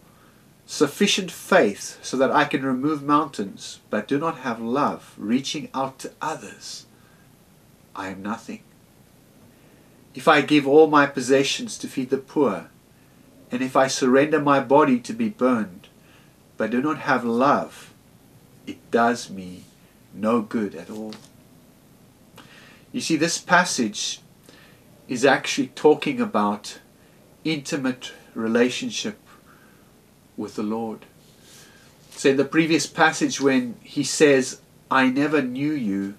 sufficient 0.72 1.30
faith 1.30 1.98
so 2.00 2.16
that 2.16 2.30
I 2.30 2.46
can 2.46 2.64
remove 2.64 3.02
mountains, 3.02 3.80
but 3.90 4.08
do 4.08 4.18
not 4.18 4.38
have 4.38 4.58
love, 4.58 5.14
reaching 5.18 5.68
out 5.74 5.98
to 5.98 6.12
others, 6.22 6.86
I 7.94 8.08
am 8.08 8.22
nothing. 8.22 8.62
If 10.14 10.26
I 10.26 10.40
give 10.40 10.66
all 10.66 10.86
my 10.86 11.04
possessions 11.04 11.76
to 11.76 11.88
feed 11.88 12.08
the 12.08 12.16
poor, 12.16 12.70
and 13.50 13.60
if 13.60 13.76
I 13.76 13.86
surrender 13.86 14.40
my 14.40 14.60
body 14.60 14.98
to 15.00 15.12
be 15.12 15.28
burned, 15.28 15.88
but 16.56 16.70
do 16.70 16.80
not 16.80 17.00
have 17.00 17.22
love, 17.22 17.92
it 18.66 18.78
does 18.90 19.28
me 19.28 19.64
no 20.14 20.40
good 20.40 20.74
at 20.74 20.88
all. 20.88 21.12
You 22.92 23.02
see, 23.02 23.16
this 23.16 23.36
passage 23.36 24.22
is 25.06 25.22
actually 25.22 25.66
talking 25.66 26.18
about 26.18 26.78
intimate 27.44 28.12
relationship 28.34 29.21
with 30.36 30.56
the 30.56 30.62
Lord. 30.62 31.06
So 32.10 32.30
in 32.30 32.36
the 32.36 32.44
previous 32.44 32.86
passage 32.86 33.40
when 33.40 33.76
he 33.82 34.04
says, 34.04 34.60
I 34.90 35.08
never 35.08 35.42
knew 35.42 35.72
you, 35.72 36.14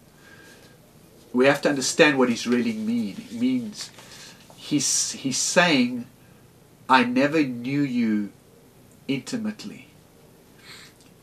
we 1.32 1.46
have 1.46 1.62
to 1.64 1.70
understand 1.70 2.18
what 2.18 2.30
he's 2.30 2.46
really 2.46 2.74
mean. 2.74 3.16
It 3.18 3.34
means 3.34 3.90
he's, 4.56 5.14
he's 5.14 5.38
saying, 5.38 6.06
I 6.90 7.04
never 7.04 7.44
knew 7.44 7.82
you 7.82 8.32
intimately. 9.08 9.88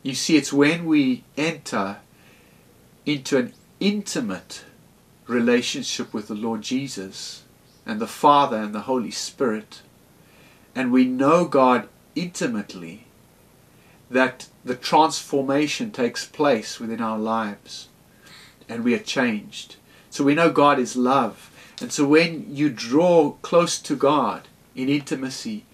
You 0.03 0.15
see, 0.15 0.37
it's 0.37 0.53
when 0.53 0.87
we 0.87 1.25
enter 1.37 1.99
into 3.05 3.39
an 3.39 3.53
intimate 3.79 4.65
relationship 5.27 6.13
with 6.13 6.29
the 6.29 6.35
Lord 6.35 6.63
Jesus 6.63 7.45
and 7.87 8.01
the 8.01 8.07
Father 8.07 8.57
and 8.57 8.75
the 8.75 8.81
Holy 8.81 9.11
Spirit, 9.11 9.83
and 10.75 10.91
we 10.91 11.05
know 11.05 11.45
God 11.45 11.89
intimately 12.21 13.05
that 14.11 14.49
the 14.65 14.75
transformation 14.75 15.91
takes 15.91 16.27
place 16.27 16.79
within 16.79 17.01
our 17.01 17.19
lives 17.19 17.89
and 18.69 18.85
we 18.85 18.95
are 18.95 18.99
changed. 18.99 19.77
So 20.11 20.25
we 20.25 20.35
know 20.35 20.51
God 20.51 20.79
is 20.79 20.97
love. 20.97 21.51
And 21.81 21.93
so 21.93 22.07
when 22.07 22.55
you 22.55 22.69
draw 22.69 23.33
close 23.43 23.79
to 23.81 23.97
God 23.97 24.49
in 24.75 24.89
intimacy 24.89 25.65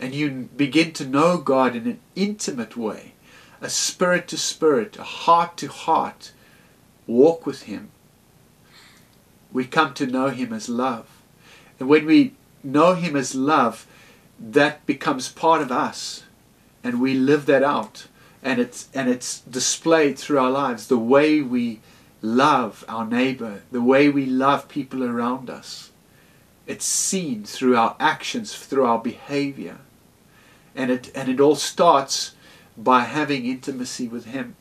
and 0.00 0.14
you 0.14 0.48
begin 0.56 0.92
to 0.94 1.06
know 1.06 1.38
God 1.38 1.76
in 1.76 1.86
an 1.86 2.00
intimate 2.16 2.76
way, 2.76 3.12
a 3.60 3.70
spirit 3.70 4.26
to 4.28 4.36
spirit, 4.36 4.96
a 4.98 5.04
heart 5.04 5.56
to 5.58 5.68
heart, 5.68 6.32
walk 7.06 7.46
with 7.46 7.62
Him, 7.62 7.90
we 9.52 9.64
come 9.64 9.94
to 9.94 10.06
know 10.06 10.30
Him 10.30 10.52
as 10.52 10.68
love. 10.68 11.08
And 11.78 11.88
when 11.88 12.06
we 12.06 12.32
know 12.64 12.94
Him 12.94 13.14
as 13.14 13.34
love, 13.34 13.86
that 14.38 14.84
becomes 14.86 15.28
part 15.28 15.62
of 15.62 15.70
us 15.72 16.24
and 16.82 17.00
we 17.00 17.14
live 17.14 17.46
that 17.46 17.62
out 17.62 18.06
and 18.42 18.60
it's 18.60 18.88
and 18.94 19.08
it's 19.08 19.40
displayed 19.40 20.18
through 20.18 20.38
our 20.38 20.50
lives. 20.50 20.88
The 20.88 20.98
way 20.98 21.40
we 21.40 21.80
love 22.20 22.84
our 22.88 23.06
neighbor 23.06 23.62
the 23.70 23.82
way 23.82 24.08
we 24.08 24.24
love 24.24 24.66
people 24.66 25.04
around 25.04 25.50
us 25.50 25.90
it's 26.66 26.84
seen 26.84 27.44
through 27.44 27.76
our 27.76 27.94
actions 28.00 28.56
through 28.56 28.86
our 28.86 28.98
behavior. 28.98 29.78
And 30.74 30.90
it 30.90 31.10
and 31.14 31.28
it 31.28 31.40
all 31.40 31.56
starts 31.56 32.34
by 32.76 33.02
having 33.02 33.46
intimacy 33.46 34.08
with 34.08 34.26
him. 34.26 34.56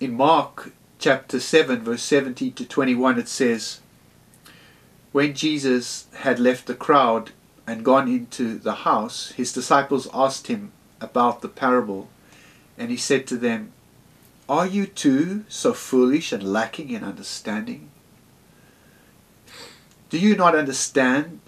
In 0.00 0.14
mark 0.14 0.72
chapter 0.98 1.40
7 1.40 1.82
verse 1.82 2.02
17 2.02 2.52
to 2.54 2.64
21 2.64 3.18
it 3.18 3.28
says 3.28 3.80
when 5.12 5.34
jesus 5.34 6.06
had 6.14 6.38
left 6.38 6.66
the 6.66 6.74
crowd 6.74 7.30
and 7.66 7.84
gone 7.84 8.08
into 8.08 8.58
the 8.58 8.74
house, 8.74 9.32
his 9.32 9.52
disciples 9.52 10.08
asked 10.12 10.48
him 10.48 10.72
about 11.00 11.42
the 11.42 11.48
parable, 11.48 12.08
and 12.76 12.90
he 12.90 12.96
said 12.96 13.26
to 13.26 13.36
them, 13.36 13.72
Are 14.48 14.66
you 14.66 14.86
too 14.86 15.44
so 15.48 15.72
foolish 15.72 16.32
and 16.32 16.42
lacking 16.42 16.90
in 16.90 17.04
understanding? 17.04 17.88
Do 20.10 20.18
you 20.18 20.36
not 20.36 20.54
understand 20.54 21.40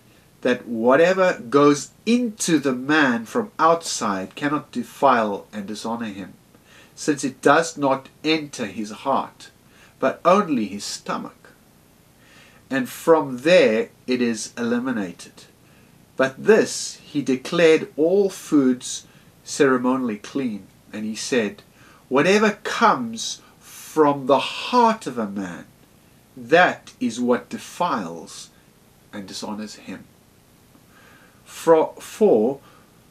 that 0.43 0.67
whatever 0.67 1.39
goes 1.39 1.91
into 2.07 2.59
the 2.59 2.75
man 2.75 3.25
from 3.25 3.51
outside 3.59 4.35
cannot 4.35 4.71
defile 4.71 5.47
and 5.53 5.67
dishonor 5.67 6.07
him, 6.07 6.35
since 6.95 7.25
it 7.25 7.43
does 7.43 7.77
not 7.77 8.09
enter 8.23 8.67
his 8.67 8.91
heart, 8.91 9.51
but 9.99 10.21
only 10.25 10.67
his 10.67 10.85
stomach? 10.85 11.44
And 12.75 12.89
from 12.89 13.39
there 13.39 13.91
it 14.09 14.21
is 14.21 14.53
eliminated. 14.59 15.45
But 16.17 16.45
this 16.45 16.97
he 17.05 17.23
declared 17.23 17.87
all 17.97 18.29
foods 18.29 19.07
ceremonially 19.45 20.17
clean, 20.17 20.67
and 20.93 21.05
he 21.05 21.15
said, 21.15 21.63
Whatever 22.09 22.59
comes 22.65 23.41
from 23.61 24.27
the 24.27 24.41
heart 24.41 25.07
of 25.07 25.19
a 25.19 25.29
man, 25.29 25.67
that 26.37 26.95
is 26.99 27.21
what 27.21 27.49
defiles 27.49 28.51
and 29.13 29.29
dishonors 29.29 29.77
him. 29.77 30.07
For, 31.45 31.95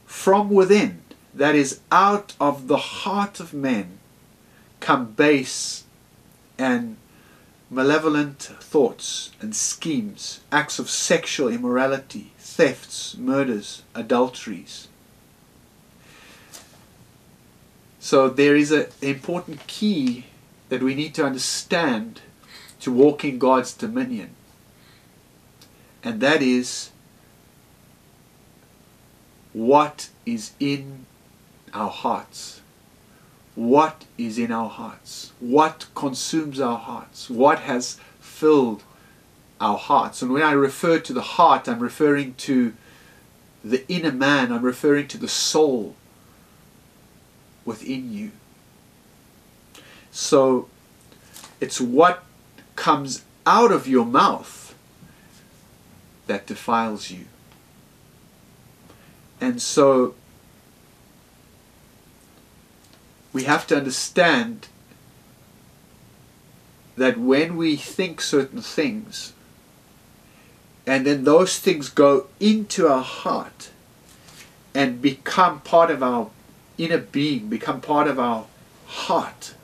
from 0.05 0.49
within, 0.49 1.03
that 1.33 1.55
is 1.55 1.79
out 1.89 2.33
of 2.37 2.67
the 2.67 2.99
heart 2.99 3.39
of 3.39 3.53
men, 3.53 3.99
come 4.81 5.13
base 5.13 5.85
and 6.57 6.97
malevolent 7.73 8.39
thoughts 8.41 9.31
and 9.41 9.55
schemes, 9.55 10.41
acts 10.51 10.79
of 10.79 10.89
sexual 10.89 11.47
immorality 11.47 12.31
thefts, 12.37 13.17
murders, 13.17 13.81
adulteries. 13.95 14.87
So 17.99 18.29
there 18.29 18.55
is 18.55 18.71
an 18.71 18.87
important 19.01 19.65
key 19.65 20.25
that 20.69 20.83
we 20.83 20.93
need 20.93 21.15
to 21.15 21.25
understand 21.25 22.21
to 22.81 22.91
walk 22.91 23.23
in 23.23 23.39
God's 23.39 23.73
dominion. 23.73 24.35
And 26.03 26.19
that 26.19 26.41
is 26.41 26.91
what 29.53 30.09
is 30.25 30.51
in 30.59 31.05
our 31.73 31.89
hearts. 31.89 32.61
What 33.55 34.05
is 34.17 34.39
in 34.39 34.51
our 34.51 34.69
hearts? 34.69 35.31
What 35.39 35.85
consumes 35.93 36.59
our 36.59 36.77
hearts? 36.77 37.29
What 37.29 37.59
has 37.59 37.99
filled 38.19 38.83
our 39.63 39.77
hearts. 39.77 40.21
And 40.21 40.31
when 40.31 40.43
I 40.43 40.51
refer 40.51 40.99
to 40.99 41.13
the 41.13 41.21
heart, 41.21 41.67
I'm 41.67 41.79
referring 41.79 42.33
to 42.35 42.73
the 43.63 43.89
inner 43.89 44.11
man, 44.11 44.51
I'm 44.51 44.63
referring 44.63 45.07
to 45.09 45.17
the 45.17 45.29
soul 45.29 45.95
within 47.63 48.11
you. 48.13 48.31
So 50.11 50.67
it's 51.61 51.79
what 51.79 52.23
comes 52.75 53.23
out 53.45 53.71
of 53.71 53.87
your 53.87 54.05
mouth 54.05 54.75
that 56.27 56.45
defiles 56.45 57.09
you. 57.09 57.25
And 59.39 59.61
so 59.61 60.15
we 63.33 63.43
have 63.43 63.65
to 63.67 63.75
understand 63.75 64.67
that 66.95 67.17
when 67.17 67.57
we 67.57 67.75
think 67.75 68.21
certain 68.21 68.61
things, 68.61 69.33
and 70.85 71.05
then 71.07 71.23
those 71.23 71.57
things 71.57 71.89
go 71.89 72.27
into 72.39 72.87
our 72.87 73.03
heart 73.03 73.71
and 74.75 75.01
become 75.01 75.61
part 75.61 75.89
of 75.89 76.03
our 76.03 76.29
inner 76.77 76.99
being, 76.99 77.47
become 77.47 77.81
part 77.81 78.07
of 78.07 78.19
our 78.19 78.45
heart. 78.85 79.55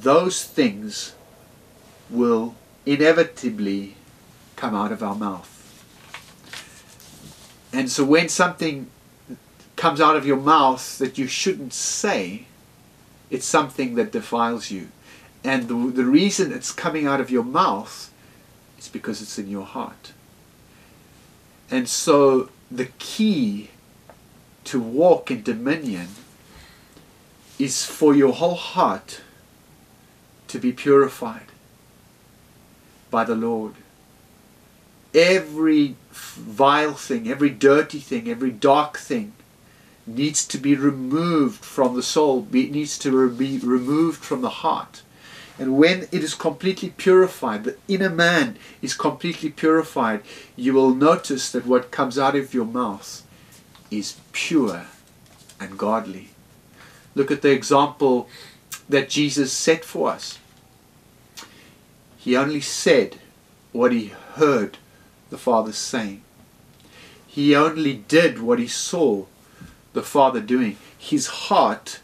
Those 0.00 0.44
things 0.44 1.14
will 2.10 2.56
inevitably 2.84 3.96
come 4.56 4.74
out 4.74 4.92
of 4.92 5.02
our 5.02 5.14
mouth. 5.14 5.50
And 7.72 7.90
so 7.90 8.04
when 8.04 8.28
something 8.28 8.88
comes 9.76 10.00
out 10.00 10.16
of 10.16 10.26
your 10.26 10.36
mouth 10.36 10.98
that 10.98 11.18
you 11.18 11.26
shouldn't 11.26 11.72
say, 11.72 12.46
it's 13.30 13.46
something 13.46 13.94
that 13.96 14.12
defiles 14.12 14.70
you. 14.70 14.88
And 15.42 15.68
the, 15.68 15.74
the 15.74 16.04
reason 16.04 16.52
it's 16.52 16.72
coming 16.72 17.06
out 17.06 17.20
of 17.20 17.30
your 17.30 17.42
mouth 17.42 18.12
is 18.78 18.88
because 18.88 19.20
it's 19.20 19.38
in 19.38 19.48
your 19.48 19.64
heart. 19.64 20.12
And 21.70 21.88
so 21.88 22.50
the 22.70 22.86
key 22.98 23.70
to 24.64 24.80
walk 24.80 25.30
in 25.30 25.42
dominion 25.42 26.08
is 27.58 27.84
for 27.84 28.14
your 28.14 28.32
whole 28.32 28.54
heart 28.54 29.20
to 30.48 30.58
be 30.58 30.72
purified 30.72 31.46
by 33.10 33.24
the 33.24 33.34
Lord. 33.34 33.74
Every 35.14 35.96
vile 36.10 36.94
thing, 36.94 37.28
every 37.28 37.50
dirty 37.50 38.00
thing, 38.00 38.28
every 38.28 38.50
dark 38.50 38.98
thing 38.98 39.32
needs 40.06 40.46
to 40.46 40.58
be 40.58 40.74
removed 40.74 41.64
from 41.64 41.94
the 41.94 42.02
soul, 42.02 42.46
it 42.52 42.70
needs 42.70 42.98
to 42.98 43.30
be 43.30 43.58
removed 43.58 44.22
from 44.22 44.42
the 44.42 44.50
heart. 44.50 45.02
And 45.58 45.76
when 45.76 46.02
it 46.10 46.24
is 46.24 46.34
completely 46.34 46.90
purified, 46.90 47.64
the 47.64 47.76
inner 47.86 48.10
man 48.10 48.56
is 48.82 48.94
completely 48.94 49.50
purified, 49.50 50.22
you 50.56 50.72
will 50.74 50.94
notice 50.94 51.50
that 51.52 51.66
what 51.66 51.92
comes 51.92 52.18
out 52.18 52.34
of 52.34 52.52
your 52.52 52.64
mouth 52.64 53.22
is 53.90 54.16
pure 54.32 54.86
and 55.60 55.78
godly. 55.78 56.30
Look 57.14 57.30
at 57.30 57.42
the 57.42 57.52
example 57.52 58.28
that 58.88 59.08
Jesus 59.08 59.52
set 59.52 59.84
for 59.84 60.10
us. 60.10 60.38
He 62.18 62.36
only 62.36 62.60
said 62.60 63.18
what 63.72 63.92
he 63.92 64.12
heard 64.34 64.78
the 65.30 65.38
Father 65.38 65.72
saying. 65.72 66.22
He 67.26 67.54
only 67.54 67.94
did 67.94 68.40
what 68.40 68.58
he 68.58 68.68
saw 68.68 69.26
the 69.94 70.02
Father 70.02 70.40
doing. 70.40 70.76
His 70.96 71.26
heart 71.26 72.00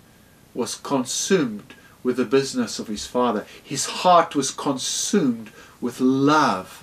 was 0.55 0.75
consumed 0.75 1.75
with 2.03 2.17
the 2.17 2.25
business 2.25 2.79
of 2.79 2.89
his 2.89 3.07
father. 3.07 3.45
His 3.63 3.87
heart 3.87 4.35
was 4.35 4.51
consumed 4.51 5.51
with 5.81 6.01
love 6.01 6.83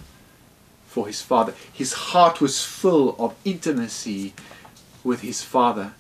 for 0.88 1.08
his 1.08 1.22
father. 1.22 1.54
His 1.74 1.94
heart 1.94 2.40
was 2.40 2.64
full 2.64 3.16
of 3.18 3.36
intimacy 3.44 4.34
with 5.04 5.22
his 5.22 5.44
father. 5.44 5.94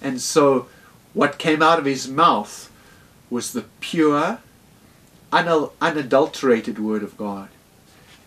And 0.00 0.20
so 0.20 0.66
what 1.12 1.38
came 1.38 1.62
out 1.62 1.78
of 1.78 1.84
his 1.84 2.08
mouth 2.08 2.70
was 3.28 3.52
the 3.52 3.66
pure, 3.80 4.38
unadulterated 5.32 6.78
word 6.78 7.02
of 7.02 7.16
God. 7.16 7.48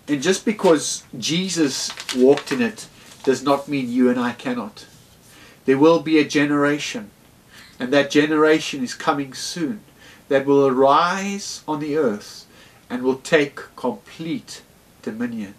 And 0.07 0.21
just 0.21 0.45
because 0.45 1.03
Jesus 1.17 1.91
walked 2.15 2.51
in 2.51 2.61
it 2.61 2.87
does 3.23 3.41
not 3.41 3.67
mean 3.67 3.91
you 3.91 4.09
and 4.09 4.19
I 4.19 4.33
cannot. 4.33 4.85
There 5.65 5.77
will 5.77 5.99
be 5.99 6.19
a 6.19 6.25
generation 6.25 7.11
and 7.79 7.91
that 7.91 8.11
generation 8.11 8.83
is 8.83 8.93
coming 8.93 9.33
soon 9.33 9.81
that 10.29 10.45
will 10.45 10.65
arise 10.67 11.63
on 11.67 11.79
the 11.79 11.97
earth 11.97 12.45
and 12.89 13.03
will 13.03 13.17
take 13.17 13.59
complete 13.75 14.61
dominion. 15.01 15.55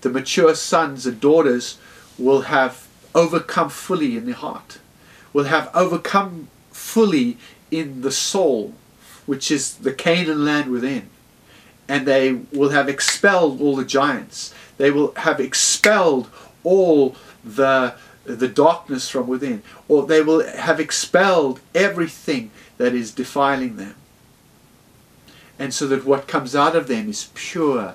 The 0.00 0.10
mature 0.10 0.54
sons 0.54 1.06
and 1.06 1.20
daughters 1.20 1.78
will 2.18 2.42
have 2.42 2.86
overcome 3.14 3.70
fully 3.70 4.16
in 4.16 4.26
the 4.26 4.34
heart, 4.34 4.78
will 5.32 5.44
have 5.44 5.70
overcome 5.74 6.48
fully 6.72 7.38
in 7.70 8.02
the 8.02 8.12
soul, 8.12 8.74
which 9.26 9.50
is 9.50 9.74
the 9.74 9.92
Canaan 9.92 10.44
land 10.44 10.70
within. 10.70 11.08
And 11.88 12.06
they 12.06 12.32
will 12.52 12.70
have 12.70 12.88
expelled 12.88 13.60
all 13.60 13.76
the 13.76 13.84
giants. 13.84 14.52
They 14.76 14.90
will 14.90 15.14
have 15.14 15.40
expelled 15.40 16.28
all 16.62 17.16
the 17.42 17.94
the 18.36 18.48
darkness 18.48 19.08
from 19.08 19.26
within, 19.26 19.62
or 19.88 20.06
they 20.06 20.22
will 20.22 20.46
have 20.46 20.80
expelled 20.80 21.60
everything 21.74 22.50
that 22.76 22.94
is 22.94 23.12
defiling 23.12 23.76
them. 23.76 23.94
And 25.58 25.74
so 25.74 25.86
that 25.88 26.04
what 26.04 26.28
comes 26.28 26.54
out 26.54 26.76
of 26.76 26.86
them 26.86 27.08
is 27.08 27.30
pure 27.34 27.94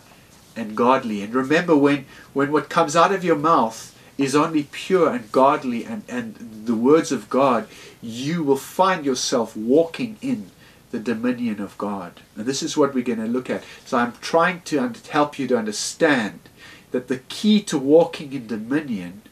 and 0.56 0.76
godly. 0.76 1.22
And 1.22 1.34
remember 1.34 1.76
when, 1.76 2.06
when 2.34 2.52
what 2.52 2.70
comes 2.70 2.96
out 2.96 3.14
of 3.14 3.24
your 3.24 3.38
mouth 3.38 3.98
is 4.18 4.36
only 4.36 4.64
pure 4.72 5.14
and 5.14 5.32
godly 5.32 5.86
and, 5.86 6.04
and 6.08 6.66
the 6.66 6.76
words 6.76 7.12
of 7.12 7.30
God, 7.30 7.68
you 8.02 8.44
will 8.44 8.58
find 8.58 9.06
yourself 9.06 9.56
walking 9.56 10.18
in 10.22 10.52
the 10.92 11.00
dominion 11.00 11.60
of 11.60 11.78
God. 11.78 12.22
And 12.36 12.46
this 12.46 12.62
is 12.62 12.78
what 12.78 12.94
we're 12.94 13.04
going 13.04 13.20
to 13.20 13.26
look 13.26 13.50
at. 13.50 13.64
So 13.86 13.98
I'm 13.98 14.14
trying 14.22 14.62
to 14.62 14.94
help 15.10 15.40
you 15.40 15.48
to 15.48 15.58
understand 15.58 16.42
that 16.92 17.08
the 17.08 17.18
key 17.30 17.62
to 17.64 17.78
walking 17.78 18.34
in 18.34 18.46
dominion 18.46 19.24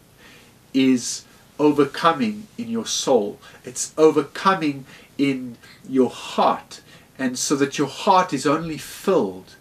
is 0.74 1.26
overcoming 1.60 2.48
in 2.58 2.70
your 2.70 2.86
soul. 2.86 3.40
It's 3.64 3.94
overcoming 3.98 4.86
in 5.18 5.58
your 5.88 6.10
heart. 6.10 6.82
And 7.18 7.38
so 7.38 7.56
that 7.58 7.78
your 7.78 7.88
heart 7.88 8.34
is 8.34 8.48
only 8.48 8.78
filled 8.78 9.56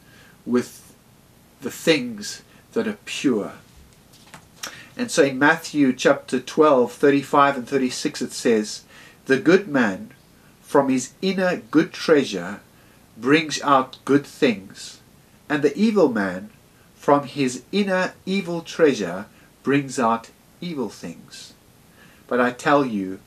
with 0.47 0.95
the 1.61 1.71
things 1.71 2.43
that 2.73 2.89
are 2.89 2.99
pure. 3.05 3.53
And 4.97 5.11
so 5.11 5.25
in 5.25 5.39
Matthew 5.39 5.93
chapter 5.93 6.41
12, 6.41 6.93
35 6.93 7.57
and 7.57 7.69
36, 7.69 8.23
it 8.23 8.33
says, 8.33 8.85
The 9.27 9.39
good 9.39 9.69
man 9.69 10.13
from 10.63 10.89
his 10.89 11.13
inner 11.21 11.57
good 11.71 11.93
treasure 11.93 12.61
brings 13.17 13.61
out 13.63 13.99
good 14.05 14.27
things, 14.27 15.01
and 15.49 15.63
the 15.63 15.77
evil 15.77 16.11
man 16.11 16.51
from 16.97 17.25
his 17.25 17.63
inner 17.73 18.15
evil 18.25 18.63
treasure 18.63 19.27
brings 19.63 19.99
out 19.99 20.31
evil 20.61 20.89
things. 20.89 21.55
But 22.27 22.41
I 22.41 22.53
tell 22.53 22.85
you, 22.85 23.21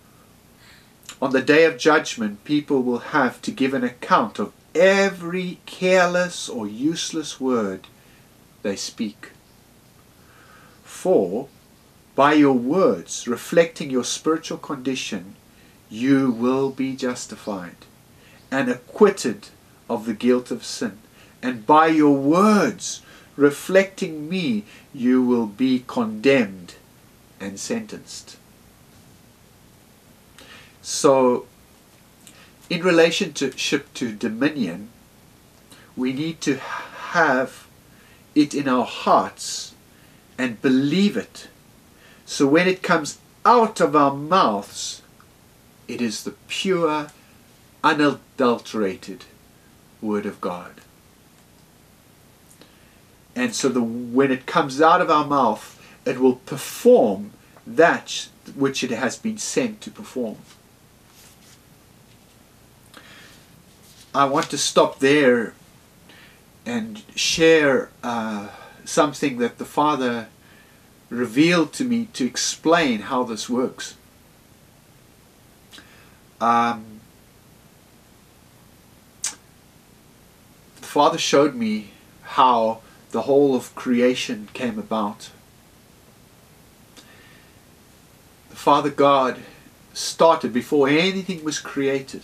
on 1.21 1.31
the 1.31 1.41
day 1.41 1.65
of 1.65 1.77
judgment, 1.77 2.43
people 2.43 2.81
will 2.81 2.99
have 2.99 3.41
to 3.43 3.51
give 3.51 3.73
an 3.73 3.83
account 3.83 4.39
of 4.39 4.53
every 4.75 5.59
careless 5.65 6.49
or 6.49 6.67
useless 6.67 7.39
word 7.39 7.87
they 8.61 8.75
speak. 8.75 9.29
For 10.83 11.47
by 12.15 12.33
your 12.33 12.53
words 12.53 13.27
reflecting 13.27 13.89
your 13.89 14.03
spiritual 14.03 14.57
condition, 14.57 15.35
you 15.89 16.31
will 16.31 16.69
be 16.69 16.95
justified 16.95 17.75
and 18.51 18.69
acquitted 18.69 19.49
of 19.89 20.05
the 20.05 20.13
guilt 20.13 20.51
of 20.51 20.63
sin. 20.63 20.99
And 21.41 21.65
by 21.65 21.87
your 21.87 22.15
words 22.15 23.01
reflecting 23.35 24.29
me, 24.29 24.63
you 24.93 25.23
will 25.23 25.47
be 25.47 25.83
condemned 25.87 26.75
and 27.43 27.59
sentenced. 27.59 28.37
So, 30.81 31.45
in 32.69 32.81
relationship 32.83 33.93
to 33.93 34.13
dominion, 34.13 34.89
we 35.95 36.13
need 36.13 36.41
to 36.41 36.57
have 36.57 37.67
it 38.33 38.53
in 38.53 38.67
our 38.67 38.85
hearts 38.85 39.75
and 40.37 40.61
believe 40.61 41.15
it. 41.15 41.47
So 42.25 42.47
when 42.47 42.67
it 42.67 42.81
comes 42.81 43.19
out 43.45 43.79
of 43.79 43.95
our 43.95 44.13
mouths, 44.13 45.01
it 45.87 46.01
is 46.01 46.23
the 46.23 46.35
pure, 46.47 47.07
unadulterated 47.83 49.25
Word 50.01 50.25
of 50.25 50.41
God. 50.41 50.81
And 53.35 53.53
so 53.53 53.69
the, 53.69 53.81
when 53.81 54.31
it 54.31 54.45
comes 54.45 54.81
out 54.81 55.01
of 55.01 55.09
our 55.09 55.25
mouth, 55.25 55.72
it 56.05 56.19
will 56.19 56.35
perform 56.35 57.31
that 57.65 58.27
which 58.55 58.83
it 58.83 58.91
has 58.91 59.17
been 59.17 59.37
sent 59.37 59.81
to 59.81 59.91
perform. 59.91 60.37
I 64.13 64.25
want 64.25 64.49
to 64.51 64.57
stop 64.57 64.99
there 64.99 65.53
and 66.65 67.01
share 67.15 67.89
uh, 68.03 68.49
something 68.85 69.37
that 69.37 69.57
the 69.57 69.65
Father 69.65 70.27
revealed 71.09 71.73
to 71.73 71.83
me 71.83 72.07
to 72.13 72.25
explain 72.25 73.01
how 73.01 73.23
this 73.23 73.49
works. 73.49 73.95
Um, 76.39 76.99
the 79.23 80.87
Father 80.87 81.17
showed 81.17 81.55
me 81.55 81.91
how 82.23 82.81
the 83.11 83.21
whole 83.21 83.55
of 83.55 83.73
creation 83.75 84.49
came 84.53 84.77
about. 84.77 85.29
The 88.49 88.52
Father 88.63 88.91
God 88.91 89.41
started 89.91 90.53
before 90.53 90.87
anything 90.87 91.43
was 91.43 91.59
created 91.59 92.21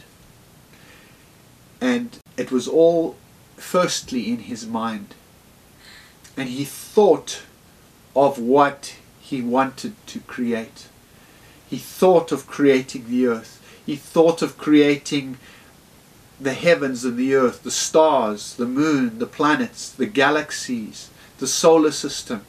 and 1.81 2.17
it 2.37 2.49
was 2.49 2.65
all 2.65 3.17
firstly 3.57 4.31
in 4.31 4.37
his 4.37 4.65
mind. 4.65 5.15
And 6.37 6.47
he 6.47 6.63
thought 6.63 7.41
of 8.15 8.39
what 8.39 8.95
he 9.19 9.41
wanted 9.41 9.95
to 10.07 10.21
create. 10.21 10.87
He 11.69 11.75
thought 11.75 12.31
of 12.31 12.47
creating 12.47 13.09
the 13.09 13.27
earth. 13.27 13.61
He 13.85 13.97
thought 13.97 14.41
of 14.41 14.57
creating 14.57 15.39
the 16.39 16.53
heavens 16.53 17.03
and 17.03 17.17
the 17.17 17.35
earth, 17.35 17.63
the 17.63 17.69
stars, 17.69 18.55
the 18.55 18.65
moon, 18.65 19.19
the 19.19 19.27
planets, 19.27 19.89
the 19.89 20.05
galaxies, 20.05 21.09
the 21.39 21.47
solar 21.47 21.91
system. 21.91 22.45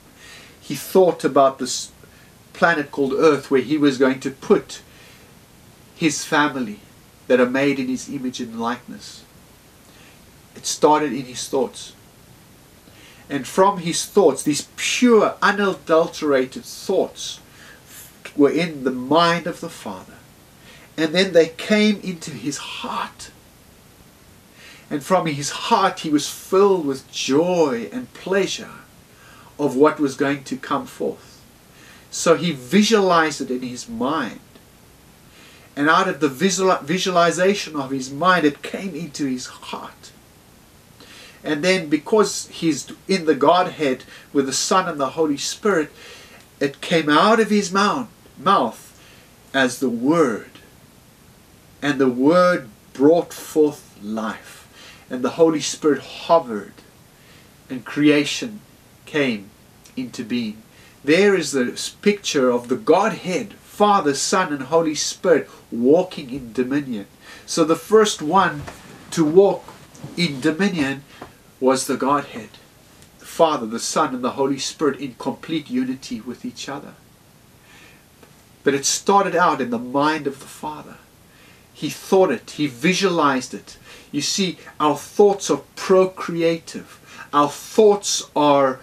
He 0.60 0.76
thought 0.76 1.24
about 1.24 1.58
this 1.58 1.90
planet 2.60 2.90
called 2.90 3.14
Earth 3.14 3.50
where 3.50 3.62
he 3.62 3.78
was 3.78 3.96
going 3.96 4.20
to 4.20 4.30
put 4.30 4.82
his 5.96 6.26
family 6.26 6.80
that 7.26 7.40
are 7.40 7.48
made 7.48 7.78
in 7.78 7.88
his 7.88 8.10
image 8.10 8.38
and 8.38 8.60
likeness. 8.60 9.24
It 10.54 10.66
started 10.66 11.14
in 11.14 11.24
his 11.24 11.48
thoughts. 11.48 11.94
And 13.30 13.46
from 13.46 13.78
his 13.78 14.04
thoughts, 14.04 14.42
these 14.42 14.68
pure, 14.76 15.36
unadulterated 15.40 16.66
thoughts 16.66 17.40
were 18.36 18.50
in 18.50 18.84
the 18.84 18.90
mind 18.90 19.46
of 19.46 19.60
the 19.62 19.70
Father. 19.70 20.18
And 20.98 21.14
then 21.14 21.32
they 21.32 21.48
came 21.48 21.98
into 22.02 22.30
his 22.30 22.58
heart. 22.58 23.30
And 24.90 25.02
from 25.02 25.24
his 25.24 25.48
heart, 25.48 26.00
he 26.00 26.10
was 26.10 26.28
filled 26.28 26.84
with 26.84 27.10
joy 27.10 27.88
and 27.90 28.12
pleasure 28.12 28.82
of 29.58 29.76
what 29.76 29.98
was 29.98 30.14
going 30.14 30.44
to 30.44 30.58
come 30.58 30.84
forth. 30.84 31.29
So 32.10 32.36
he 32.36 32.52
visualized 32.52 33.40
it 33.40 33.50
in 33.50 33.62
his 33.62 33.88
mind. 33.88 34.40
And 35.76 35.88
out 35.88 36.08
of 36.08 36.20
the 36.20 36.28
visual, 36.28 36.76
visualization 36.82 37.76
of 37.76 37.90
his 37.90 38.10
mind, 38.10 38.44
it 38.44 38.62
came 38.62 38.94
into 38.94 39.26
his 39.26 39.46
heart. 39.46 40.12
And 41.42 41.64
then 41.64 41.88
because 41.88 42.48
he's 42.48 42.92
in 43.08 43.24
the 43.24 43.34
Godhead 43.34 44.04
with 44.32 44.46
the 44.46 44.52
Son 44.52 44.88
and 44.88 45.00
the 45.00 45.10
Holy 45.10 45.38
Spirit, 45.38 45.90
it 46.58 46.80
came 46.80 47.08
out 47.08 47.40
of 47.40 47.48
his 47.48 47.72
mouth, 47.72 48.08
mouth 48.36 49.00
as 49.54 49.78
the 49.78 49.88
Word. 49.88 50.50
And 51.80 51.98
the 51.98 52.10
Word 52.10 52.68
brought 52.92 53.32
forth 53.32 53.98
life. 54.02 54.68
And 55.08 55.22
the 55.22 55.30
Holy 55.30 55.60
Spirit 55.60 56.02
hovered. 56.02 56.74
And 57.70 57.84
creation 57.84 58.60
came 59.06 59.50
into 59.96 60.24
being. 60.24 60.62
There 61.02 61.34
is 61.34 61.52
the 61.52 61.78
picture 62.02 62.50
of 62.50 62.68
the 62.68 62.76
Godhead, 62.76 63.54
Father, 63.54 64.14
Son, 64.14 64.52
and 64.52 64.64
Holy 64.64 64.94
Spirit 64.94 65.48
walking 65.70 66.30
in 66.30 66.52
dominion. 66.52 67.06
So 67.46 67.64
the 67.64 67.76
first 67.76 68.20
one 68.20 68.62
to 69.12 69.24
walk 69.24 69.64
in 70.16 70.40
dominion 70.40 71.02
was 71.58 71.86
the 71.86 71.96
Godhead, 71.96 72.50
the 73.18 73.24
Father, 73.24 73.66
the 73.66 73.78
Son, 73.78 74.14
and 74.14 74.22
the 74.22 74.32
Holy 74.32 74.58
Spirit 74.58 75.00
in 75.00 75.14
complete 75.14 75.70
unity 75.70 76.20
with 76.20 76.44
each 76.44 76.68
other. 76.68 76.94
But 78.62 78.74
it 78.74 78.84
started 78.84 79.34
out 79.34 79.60
in 79.62 79.70
the 79.70 79.78
mind 79.78 80.26
of 80.26 80.40
the 80.40 80.46
Father. 80.46 80.96
He 81.72 81.88
thought 81.88 82.30
it, 82.30 82.50
he 82.52 82.66
visualized 82.66 83.54
it. 83.54 83.78
You 84.12 84.20
see, 84.20 84.58
our 84.78 84.98
thoughts 84.98 85.50
are 85.50 85.62
procreative. 85.76 86.98
Our 87.32 87.48
thoughts 87.48 88.28
are, 88.36 88.80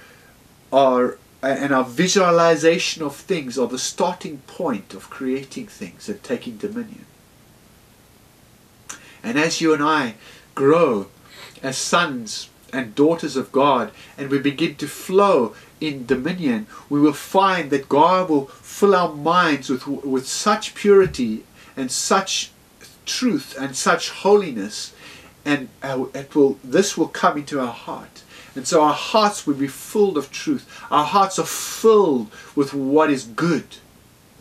are 0.74 1.20
and 1.42 1.74
our 1.74 1.84
visualization 1.84 3.04
of 3.04 3.16
things 3.16 3.58
are 3.58 3.68
the 3.68 3.80
starting 3.80 4.40
point 4.48 4.94
of 4.94 5.10
creating 5.10 5.68
things 5.68 6.10
and 6.10 6.22
taking 6.24 6.58
dominion. 6.58 7.06
And 9.24 9.38
as 9.38 9.62
you 9.62 9.74
and 9.74 9.84
I 9.84 10.16
grow 10.56 11.08
as 11.62 11.78
sons 11.78 12.50
and 12.74 12.96
daughters 12.96 13.36
of 13.36 13.52
God 13.52 13.92
and 14.18 14.30
we 14.30 14.40
begin 14.40 14.76
to 14.76 14.88
flow 14.88 15.56
in 15.80 16.06
dominion, 16.06 16.68
we 16.90 17.00
will 17.00 17.14
find 17.14 17.70
that 17.70 17.90
God 17.90 18.30
will 18.30 18.48
fill 18.48 18.96
our 18.96 19.14
minds 19.14 19.70
with, 19.70 19.86
with 19.86 20.28
such 20.28 20.74
purity 20.76 21.44
and 21.76 21.92
such 21.92 22.52
truth 23.06 23.56
and 23.60 23.76
such 23.76 24.10
holiness 24.10 24.94
and 25.46 25.70
it 25.84 26.36
will, 26.36 26.60
this 26.64 26.98
will 26.98 27.08
come 27.08 27.38
into 27.38 27.60
our 27.60 27.72
heart. 27.72 28.24
And 28.58 28.68
so 28.68 28.82
our 28.82 28.96
hearts 28.96 29.46
will 29.46 29.54
be 29.54 29.68
filled 29.68 30.18
of 30.18 30.32
truth. 30.32 30.84
Our 30.90 31.06
hearts 31.06 31.38
are 31.38 31.46
filled 31.46 32.32
with 32.56 32.74
what 32.74 33.12
is 33.12 33.24
good 33.24 33.78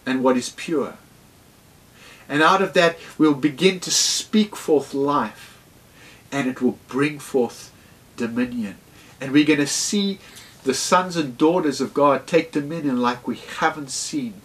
and 0.06 0.24
what 0.24 0.38
is 0.38 0.48
pure. 0.48 0.96
And 2.26 2.42
out 2.42 2.62
of 2.62 2.72
that, 2.72 2.96
we'll 3.18 3.34
begin 3.34 3.78
to 3.80 3.90
speak 3.90 4.56
forth 4.56 4.94
life. 4.94 5.58
And 6.32 6.48
it 6.48 6.62
will 6.62 6.78
bring 6.88 7.18
forth 7.18 7.70
dominion. 8.16 8.76
And 9.20 9.32
we're 9.32 9.44
going 9.44 9.58
to 9.58 9.66
see 9.66 10.18
the 10.64 10.72
sons 10.72 11.18
and 11.18 11.36
daughters 11.36 11.82
of 11.82 11.92
God 11.92 12.26
take 12.26 12.52
dominion 12.52 13.02
like 13.02 13.28
we 13.28 13.36
haven't 13.36 13.90
seen. 13.90 14.40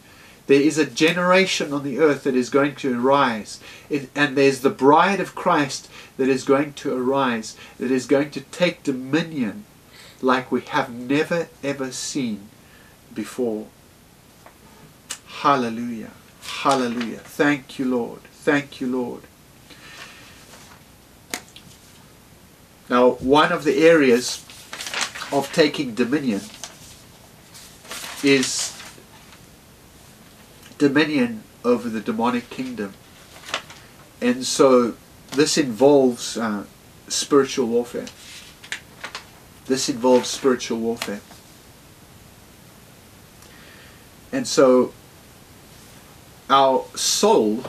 There 0.47 0.61
is 0.61 0.77
a 0.77 0.85
generation 0.85 1.71
on 1.71 1.83
the 1.83 1.99
earth 1.99 2.23
that 2.23 2.35
is 2.35 2.49
going 2.49 2.75
to 2.75 2.99
arise. 2.99 3.59
It, 3.89 4.09
and 4.15 4.35
there's 4.35 4.61
the 4.61 4.69
bride 4.69 5.19
of 5.19 5.35
Christ 5.35 5.89
that 6.17 6.27
is 6.27 6.43
going 6.43 6.73
to 6.73 6.95
arise, 6.95 7.55
that 7.77 7.91
is 7.91 8.05
going 8.05 8.31
to 8.31 8.41
take 8.41 8.83
dominion 8.83 9.65
like 10.21 10.51
we 10.51 10.61
have 10.61 10.89
never 10.91 11.47
ever 11.63 11.91
seen 11.91 12.49
before. 13.13 13.67
Hallelujah. 15.27 16.11
Hallelujah. 16.41 17.19
Thank 17.19 17.79
you, 17.79 17.85
Lord. 17.85 18.21
Thank 18.21 18.81
you, 18.81 18.87
Lord. 18.87 19.23
Now, 22.89 23.11
one 23.11 23.51
of 23.51 23.63
the 23.63 23.87
areas 23.87 24.45
of 25.31 25.49
taking 25.53 25.95
dominion 25.95 26.41
is 28.21 28.80
dominion 30.81 31.43
over 31.63 31.87
the 31.89 31.99
demonic 31.99 32.49
kingdom. 32.49 32.91
And 34.19 34.43
so 34.43 34.95
this 35.33 35.55
involves 35.55 36.37
uh, 36.37 36.63
spiritual 37.07 37.67
warfare. 37.67 38.07
This 39.67 39.89
involves 39.89 40.27
spiritual 40.27 40.79
warfare. 40.79 41.21
And 44.31 44.47
so 44.47 44.91
our 46.49 46.83
soul 46.95 47.63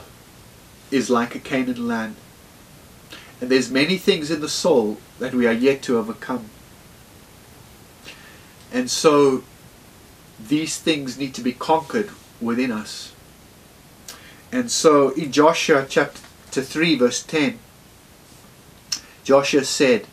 is 0.91 1.11
like 1.11 1.35
a 1.35 1.39
Canaan 1.39 1.87
land. 1.87 2.17
And 3.43 3.51
there's 3.51 3.71
many 3.71 3.99
things 3.99 4.31
in 4.31 4.41
the 4.41 4.49
soul 4.49 4.97
that 5.19 5.35
we 5.35 5.47
are 5.47 5.53
yet 5.53 5.83
to 5.83 5.99
overcome. 5.99 6.47
And 8.73 8.91
so 8.91 9.45
these 10.41 10.79
things 10.79 11.19
need 11.19 11.35
to 11.35 11.43
be 11.43 11.53
conquered 11.53 12.11
within 12.43 12.73
us. 12.73 13.13
And 14.51 14.71
so 14.71 15.11
in 15.11 15.33
Joshua 15.33 15.87
chapter 15.89 16.63
3 16.63 16.97
verse 16.97 17.23
10, 17.23 17.59
Joshua 19.25 19.65
said, 19.65 20.07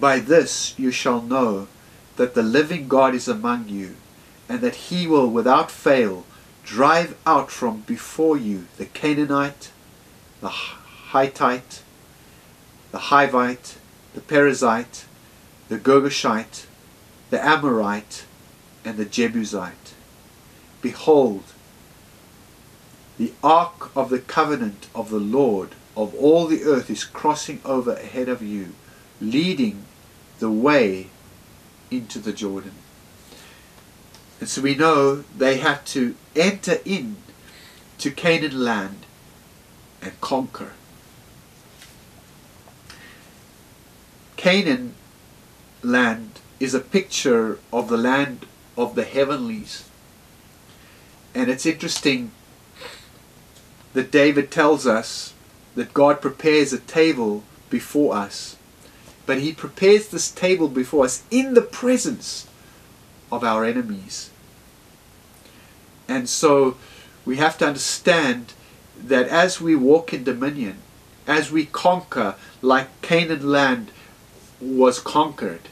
By 0.00 0.18
this 0.18 0.78
you 0.78 0.90
shall 0.90 1.22
know 1.22 1.68
that 2.16 2.34
the 2.34 2.42
living 2.42 2.88
God 2.88 3.14
is 3.14 3.28
among 3.28 3.68
you, 3.68 3.94
and 4.48 4.60
that 4.60 4.74
he 4.90 5.06
will 5.06 5.30
without 5.30 5.70
fail 5.70 6.24
drive 6.64 7.16
out 7.24 7.50
from 7.50 7.80
before 7.82 8.36
you 8.36 8.66
the 8.76 8.86
Canaanite, 8.86 9.70
the 10.40 10.52
Hittite, 11.12 11.82
the 12.90 12.98
Hivite, 12.98 13.76
the 14.14 14.20
Perizzite, 14.20 15.04
the 15.68 15.78
Girgashite, 15.78 16.66
the 17.30 17.42
Amorite, 17.42 18.24
and 18.84 18.96
the 18.96 19.04
Jebusite. 19.04 19.94
Behold, 20.82 21.44
the 23.18 23.32
ark 23.42 23.90
of 23.96 24.10
the 24.10 24.20
covenant 24.20 24.88
of 24.94 25.10
the 25.10 25.18
Lord 25.18 25.70
of 25.96 26.14
all 26.14 26.46
the 26.46 26.62
earth 26.62 26.88
is 26.88 27.02
crossing 27.02 27.60
over 27.64 27.92
ahead 27.92 28.28
of 28.28 28.40
you, 28.40 28.74
leading 29.20 29.82
the 30.38 30.50
way 30.50 31.08
into 31.90 32.20
the 32.20 32.32
Jordan. 32.32 32.74
And 34.38 34.48
so 34.48 34.62
we 34.62 34.76
know 34.76 35.24
they 35.36 35.58
had 35.58 35.84
to 35.86 36.14
enter 36.36 36.78
in 36.84 37.16
to 37.98 38.12
Canaan 38.12 38.62
land 38.62 39.06
and 40.00 40.20
conquer. 40.20 40.72
Canaan 44.36 44.94
land 45.82 46.38
is 46.60 46.74
a 46.74 46.80
picture 46.80 47.58
of 47.72 47.88
the 47.88 47.96
land 47.96 48.46
of 48.76 48.94
the 48.94 49.02
heavenlies. 49.02 49.88
And 51.34 51.50
it's 51.50 51.66
interesting 51.66 52.30
that 53.94 54.10
David 54.10 54.50
tells 54.50 54.86
us 54.86 55.34
that 55.74 55.94
God 55.94 56.20
prepares 56.20 56.72
a 56.72 56.78
table 56.78 57.42
before 57.70 58.14
us. 58.14 58.56
But 59.26 59.38
he 59.38 59.52
prepares 59.52 60.08
this 60.08 60.30
table 60.30 60.68
before 60.68 61.04
us 61.04 61.22
in 61.30 61.54
the 61.54 61.62
presence 61.62 62.46
of 63.30 63.44
our 63.44 63.64
enemies. 63.64 64.30
And 66.08 66.28
so 66.28 66.76
we 67.24 67.36
have 67.36 67.58
to 67.58 67.66
understand 67.66 68.54
that 68.98 69.28
as 69.28 69.60
we 69.60 69.76
walk 69.76 70.12
in 70.12 70.24
dominion, 70.24 70.78
as 71.26 71.52
we 71.52 71.66
conquer 71.66 72.34
like 72.62 73.02
Canaan 73.02 73.46
land 73.46 73.90
was 74.60 74.98
conquered, 74.98 75.68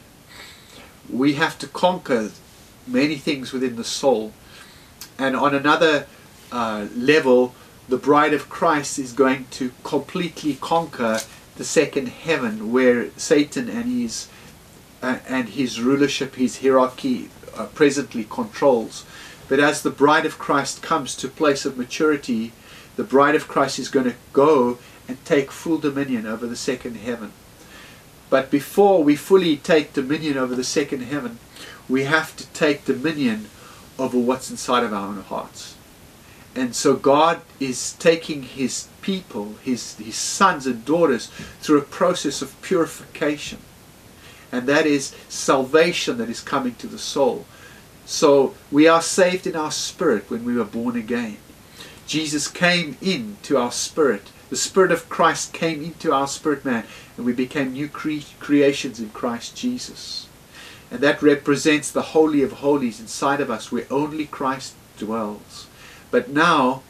we 1.09 1.33
have 1.33 1.57
to 1.59 1.67
conquer 1.67 2.31
many 2.85 3.15
things 3.15 3.51
within 3.51 3.75
the 3.75 3.83
soul. 3.83 4.33
And 5.17 5.35
on 5.35 5.55
another 5.55 6.05
uh, 6.51 6.87
level, 6.95 7.55
the 7.87 7.97
bride 7.97 8.33
of 8.33 8.49
Christ 8.49 8.99
is 8.99 9.13
going 9.13 9.45
to 9.51 9.71
completely 9.83 10.55
conquer 10.55 11.19
the 11.55 11.63
second 11.63 12.09
heaven 12.09 12.71
where 12.71 13.09
Satan 13.17 13.69
and 13.69 13.85
his 13.85 14.27
uh, 15.01 15.19
and 15.27 15.49
his 15.49 15.79
rulership, 15.79 16.35
his 16.35 16.61
hierarchy 16.61 17.29
uh, 17.55 17.65
presently 17.67 18.25
controls. 18.29 19.05
But 19.47 19.59
as 19.59 19.81
the 19.81 19.89
bride 19.89 20.25
of 20.25 20.39
Christ 20.39 20.81
comes 20.81 21.15
to 21.15 21.27
place 21.27 21.65
of 21.65 21.77
maturity, 21.77 22.51
the 22.95 23.03
bride 23.03 23.35
of 23.35 23.47
Christ 23.47 23.79
is 23.79 23.89
going 23.89 24.07
to 24.07 24.15
go 24.33 24.79
and 25.07 25.23
take 25.23 25.51
full 25.51 25.77
dominion 25.77 26.25
over 26.25 26.45
the 26.47 26.55
second 26.55 26.95
heaven. 26.95 27.31
But 28.29 28.51
before 28.51 29.03
we 29.03 29.15
fully 29.15 29.55
take 29.55 29.93
dominion 29.93 30.37
over 30.37 30.55
the 30.55 30.63
second 30.63 31.01
heaven, 31.03 31.39
we 31.87 32.03
have 32.03 32.35
to 32.35 32.47
take 32.47 32.85
dominion 32.85 33.47
over 33.97 34.17
what's 34.17 34.51
inside 34.51 34.83
of 34.83 34.93
our 34.93 35.07
own 35.07 35.21
hearts. 35.21 35.76
And 36.57 36.75
so 36.75 36.95
God 36.95 37.41
is 37.59 37.93
taking 37.93 38.41
his 38.41 38.87
people, 39.03 39.53
his, 39.61 39.95
his 39.97 40.15
sons 40.15 40.65
and 40.65 40.83
daughters, 40.83 41.27
through 41.61 41.77
a 41.77 41.83
process 41.83 42.41
of 42.41 42.59
purification. 42.63 43.59
And 44.51 44.65
that 44.65 44.87
is 44.87 45.15
salvation 45.29 46.17
that 46.17 46.29
is 46.29 46.41
coming 46.41 46.73
to 46.75 46.87
the 46.87 46.97
soul. 46.97 47.45
So 48.07 48.55
we 48.71 48.87
are 48.87 49.03
saved 49.03 49.45
in 49.45 49.55
our 49.55 49.69
spirit 49.69 50.31
when 50.31 50.45
we 50.45 50.55
were 50.55 50.63
born 50.63 50.95
again. 50.95 51.37
Jesus 52.07 52.47
came 52.47 52.97
into 53.01 53.55
our 53.55 53.71
spirit. 53.71 54.31
The 54.49 54.55
Spirit 54.55 54.91
of 54.91 55.09
Christ 55.09 55.53
came 55.53 55.83
into 55.83 56.11
our 56.11 56.27
spirit 56.27 56.65
man, 56.65 56.85
and 57.17 57.25
we 57.25 57.33
became 57.33 57.73
new 57.73 57.87
cre 57.87 58.21
creations 58.39 58.99
in 58.99 59.09
Christ 59.09 59.55
Jesus. 59.55 60.27
And 60.89 61.01
that 61.01 61.21
represents 61.21 61.91
the 61.91 62.13
Holy 62.13 62.41
of 62.41 62.53
Holies 62.53 62.99
inside 62.99 63.41
of 63.41 63.51
us, 63.51 63.71
where 63.71 63.85
only 63.91 64.25
Christ 64.25 64.73
dwells. 64.97 65.67
But 66.11 66.29
now, 66.29 66.83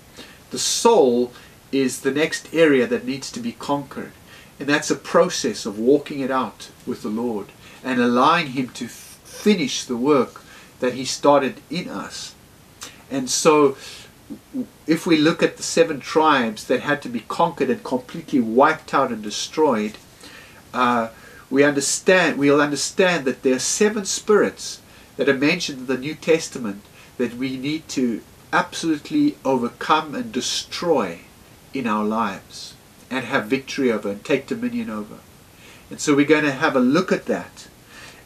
the 0.51 0.59
soul 0.59 1.31
is 1.71 2.01
the 2.01 2.11
next 2.11 2.53
area 2.53 2.87
that 2.87 3.05
needs 3.05 3.31
to 3.31 3.39
be 3.39 3.51
conquered. 3.51 4.11
And 4.59 4.67
that's 4.67 4.91
a 4.91 4.95
process 4.95 5.65
of 5.65 5.79
walking 5.79 6.19
it 6.19 6.31
out 6.31 6.69
with 6.85 7.03
the 7.03 7.09
Lord 7.09 7.47
and 7.83 7.99
allowing 7.99 8.47
Him 8.47 8.69
to 8.69 8.87
finish 8.87 9.83
the 9.83 9.97
work 9.97 10.41
that 10.79 10.93
He 10.93 11.05
started 11.05 11.61
in 11.69 11.89
us. 11.89 12.33
And 13.11 13.29
so, 13.29 13.77
if 14.85 15.05
we 15.05 15.17
look 15.17 15.41
at 15.41 15.57
the 15.57 15.63
seven 15.63 15.99
tribes 15.99 16.65
that 16.65 16.81
had 16.81 17.01
to 17.03 17.09
be 17.09 17.21
conquered 17.21 17.69
and 17.69 17.83
completely 17.83 18.39
wiped 18.39 18.93
out 18.93 19.11
and 19.11 19.23
destroyed, 19.23 19.97
uh, 20.73 21.09
we 21.49 21.63
understand 21.63 22.37
we'll 22.37 22.61
understand 22.61 23.25
that 23.25 23.43
there 23.43 23.55
are 23.55 23.59
seven 23.59 24.05
spirits 24.05 24.81
that 25.15 25.29
are 25.29 25.33
mentioned 25.33 25.79
in 25.79 25.85
the 25.87 25.97
New 25.97 26.15
Testament 26.15 26.81
that 27.17 27.35
we 27.35 27.57
need 27.57 27.87
to 27.89 28.21
absolutely 28.57 29.37
overcome 29.45 30.15
and 30.15 30.31
destroy 30.31 31.19
in 31.75 31.85
our 31.85 32.03
lives 32.03 32.73
and 33.07 33.23
have 33.23 33.45
victory 33.45 33.91
over 33.91 34.09
and 34.09 34.25
take 34.25 34.47
dominion 34.47 34.89
over. 34.89 35.17
And 35.91 36.01
so 36.01 36.15
we're 36.15 36.25
going 36.25 36.43
to 36.43 36.51
have 36.51 36.75
a 36.75 36.79
look 36.79 37.11
at 37.11 37.25
that 37.25 37.67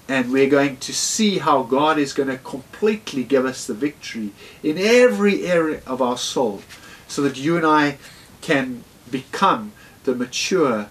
and 0.07 0.31
we're 0.31 0.49
going 0.49 0.77
to 0.77 0.93
see 0.93 1.39
how 1.39 1.63
God 1.63 1.97
is 1.97 2.13
going 2.13 2.29
to 2.29 2.37
completely 2.37 3.25
give 3.25 3.45
us 3.45 3.67
the 3.67 3.73
victory 3.73 4.31
in 4.63 4.77
every 4.77 5.45
area 5.45 5.81
of 5.85 6.01
our 6.01 6.17
soul 6.17 6.61
so 7.09 7.21
that 7.23 7.37
you 7.37 7.57
and 7.57 7.65
I 7.65 7.97
can 8.39 8.85
become 9.09 9.73
the 10.05 10.15
mature 10.15 10.89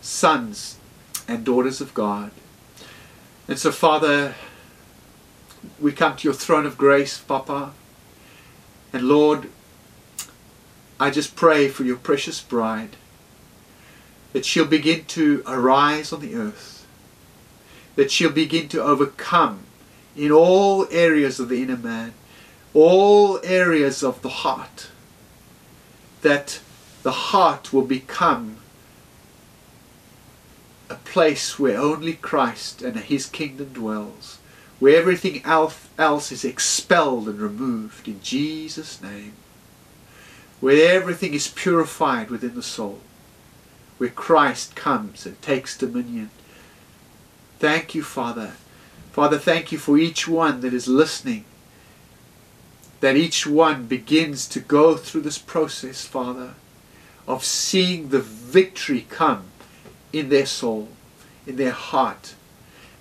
sons 0.00 0.78
and 1.28 1.44
daughters 1.44 1.80
of 1.80 1.94
God. 1.94 2.32
And 3.46 3.60
so, 3.60 3.70
Father, 3.70 4.34
we 5.80 5.92
come 5.92 6.16
to 6.16 6.24
your 6.24 6.34
throne 6.34 6.66
of 6.66 6.76
grace, 6.76 7.18
Papa. 7.18 7.74
And 8.92 9.08
Lord, 9.08 9.48
I 11.00 11.10
just 11.10 11.34
pray 11.34 11.68
for 11.68 11.84
your 11.84 11.96
precious 11.96 12.40
bride 12.40 12.96
that 14.32 14.44
she'll 14.44 14.66
begin 14.66 15.04
to 15.06 15.42
arise 15.46 16.12
on 16.12 16.20
the 16.20 16.34
earth, 16.34 16.86
that 17.96 18.10
she'll 18.10 18.30
begin 18.30 18.68
to 18.68 18.82
overcome 18.82 19.64
in 20.16 20.30
all 20.30 20.86
areas 20.90 21.40
of 21.40 21.48
the 21.48 21.62
inner 21.62 21.76
man, 21.76 22.14
all 22.74 23.40
areas 23.42 24.02
of 24.02 24.22
the 24.22 24.28
heart, 24.28 24.88
that 26.22 26.60
the 27.02 27.12
heart 27.12 27.72
will 27.72 27.84
become 27.84 28.56
a 30.88 30.94
place 30.94 31.58
where 31.58 31.78
only 31.78 32.14
Christ 32.14 32.82
and 32.82 32.96
his 32.96 33.26
kingdom 33.26 33.72
dwells, 33.72 34.38
where 34.82 34.98
everything 34.98 35.40
else 35.44 36.32
is 36.32 36.44
expelled 36.44 37.28
and 37.28 37.38
removed 37.38 38.08
in 38.08 38.20
Jesus' 38.20 39.00
name, 39.00 39.32
where 40.58 40.92
everything 40.92 41.34
is 41.34 41.46
purified 41.46 42.28
within 42.30 42.56
the 42.56 42.62
soul, 42.64 42.98
where 43.98 44.10
Christ 44.10 44.74
comes 44.74 45.24
and 45.24 45.40
takes 45.40 45.78
dominion. 45.78 46.30
Thank 47.60 47.94
you, 47.94 48.02
Father. 48.02 48.54
Father, 49.12 49.38
thank 49.38 49.70
you 49.70 49.78
for 49.78 49.96
each 49.98 50.26
one 50.26 50.62
that 50.62 50.74
is 50.74 50.88
listening, 50.88 51.44
that 52.98 53.14
each 53.14 53.46
one 53.46 53.86
begins 53.86 54.48
to 54.48 54.58
go 54.58 54.96
through 54.96 55.20
this 55.20 55.38
process, 55.38 56.04
Father, 56.04 56.54
of 57.28 57.44
seeing 57.44 58.08
the 58.08 58.18
victory 58.20 59.06
come 59.08 59.44
in 60.12 60.28
their 60.28 60.46
soul, 60.46 60.88
in 61.46 61.54
their 61.54 61.70
heart, 61.70 62.34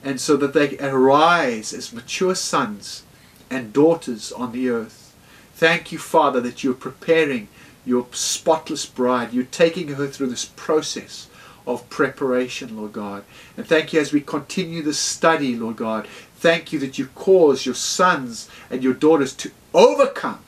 and 0.03 0.19
so 0.19 0.35
that 0.37 0.53
they 0.53 0.77
arise 0.79 1.73
as 1.73 1.93
mature 1.93 2.35
sons 2.35 3.03
and 3.49 3.73
daughters 3.73 4.31
on 4.31 4.51
the 4.51 4.69
earth. 4.69 5.15
Thank 5.53 5.91
you, 5.91 5.99
Father, 5.99 6.41
that 6.41 6.63
you're 6.63 6.73
preparing 6.73 7.47
your 7.85 8.07
spotless 8.11 8.85
bride. 8.85 9.33
You're 9.33 9.43
taking 9.45 9.89
her 9.89 10.07
through 10.07 10.27
this 10.27 10.45
process 10.45 11.27
of 11.67 11.87
preparation, 11.89 12.77
Lord 12.77 12.93
God. 12.93 13.23
And 13.55 13.65
thank 13.67 13.93
you 13.93 13.99
as 13.99 14.11
we 14.11 14.21
continue 14.21 14.81
the 14.81 14.93
study, 14.93 15.55
Lord 15.55 15.75
God. 15.75 16.07
Thank 16.37 16.73
you 16.73 16.79
that 16.79 16.97
you 16.97 17.07
cause 17.13 17.65
your 17.65 17.75
sons 17.75 18.49
and 18.69 18.83
your 18.83 18.93
daughters 18.93 19.35
to 19.35 19.51
overcome, 19.73 20.39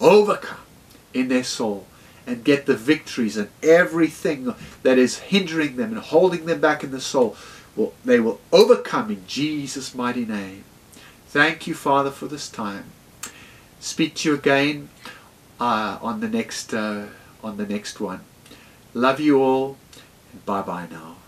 overcome 0.00 0.58
in 1.14 1.28
their 1.28 1.44
soul 1.44 1.86
and 2.26 2.44
get 2.44 2.66
the 2.66 2.76
victories 2.76 3.36
and 3.36 3.48
everything 3.62 4.54
that 4.82 4.98
is 4.98 5.18
hindering 5.18 5.76
them 5.76 5.92
and 5.92 6.00
holding 6.00 6.46
them 6.46 6.60
back 6.60 6.84
in 6.84 6.90
the 6.90 7.00
soul, 7.00 7.36
well, 7.76 7.92
they 8.04 8.20
will 8.20 8.40
overcome 8.52 9.10
in 9.10 9.26
Jesus' 9.26 9.94
mighty 9.94 10.24
name. 10.24 10.64
Thank 11.28 11.66
you, 11.66 11.74
Father, 11.74 12.10
for 12.10 12.26
this 12.26 12.48
time. 12.48 12.84
Speak 13.78 14.14
to 14.16 14.30
you 14.30 14.34
again 14.34 14.88
uh, 15.60 15.98
on 16.02 16.20
the 16.20 16.28
next 16.28 16.74
uh, 16.74 17.06
on 17.42 17.56
the 17.56 17.66
next 17.66 18.00
one. 18.00 18.20
Love 18.92 19.20
you 19.20 19.40
all, 19.42 19.76
bye 20.44 20.62
bye 20.62 20.86
now. 20.90 21.19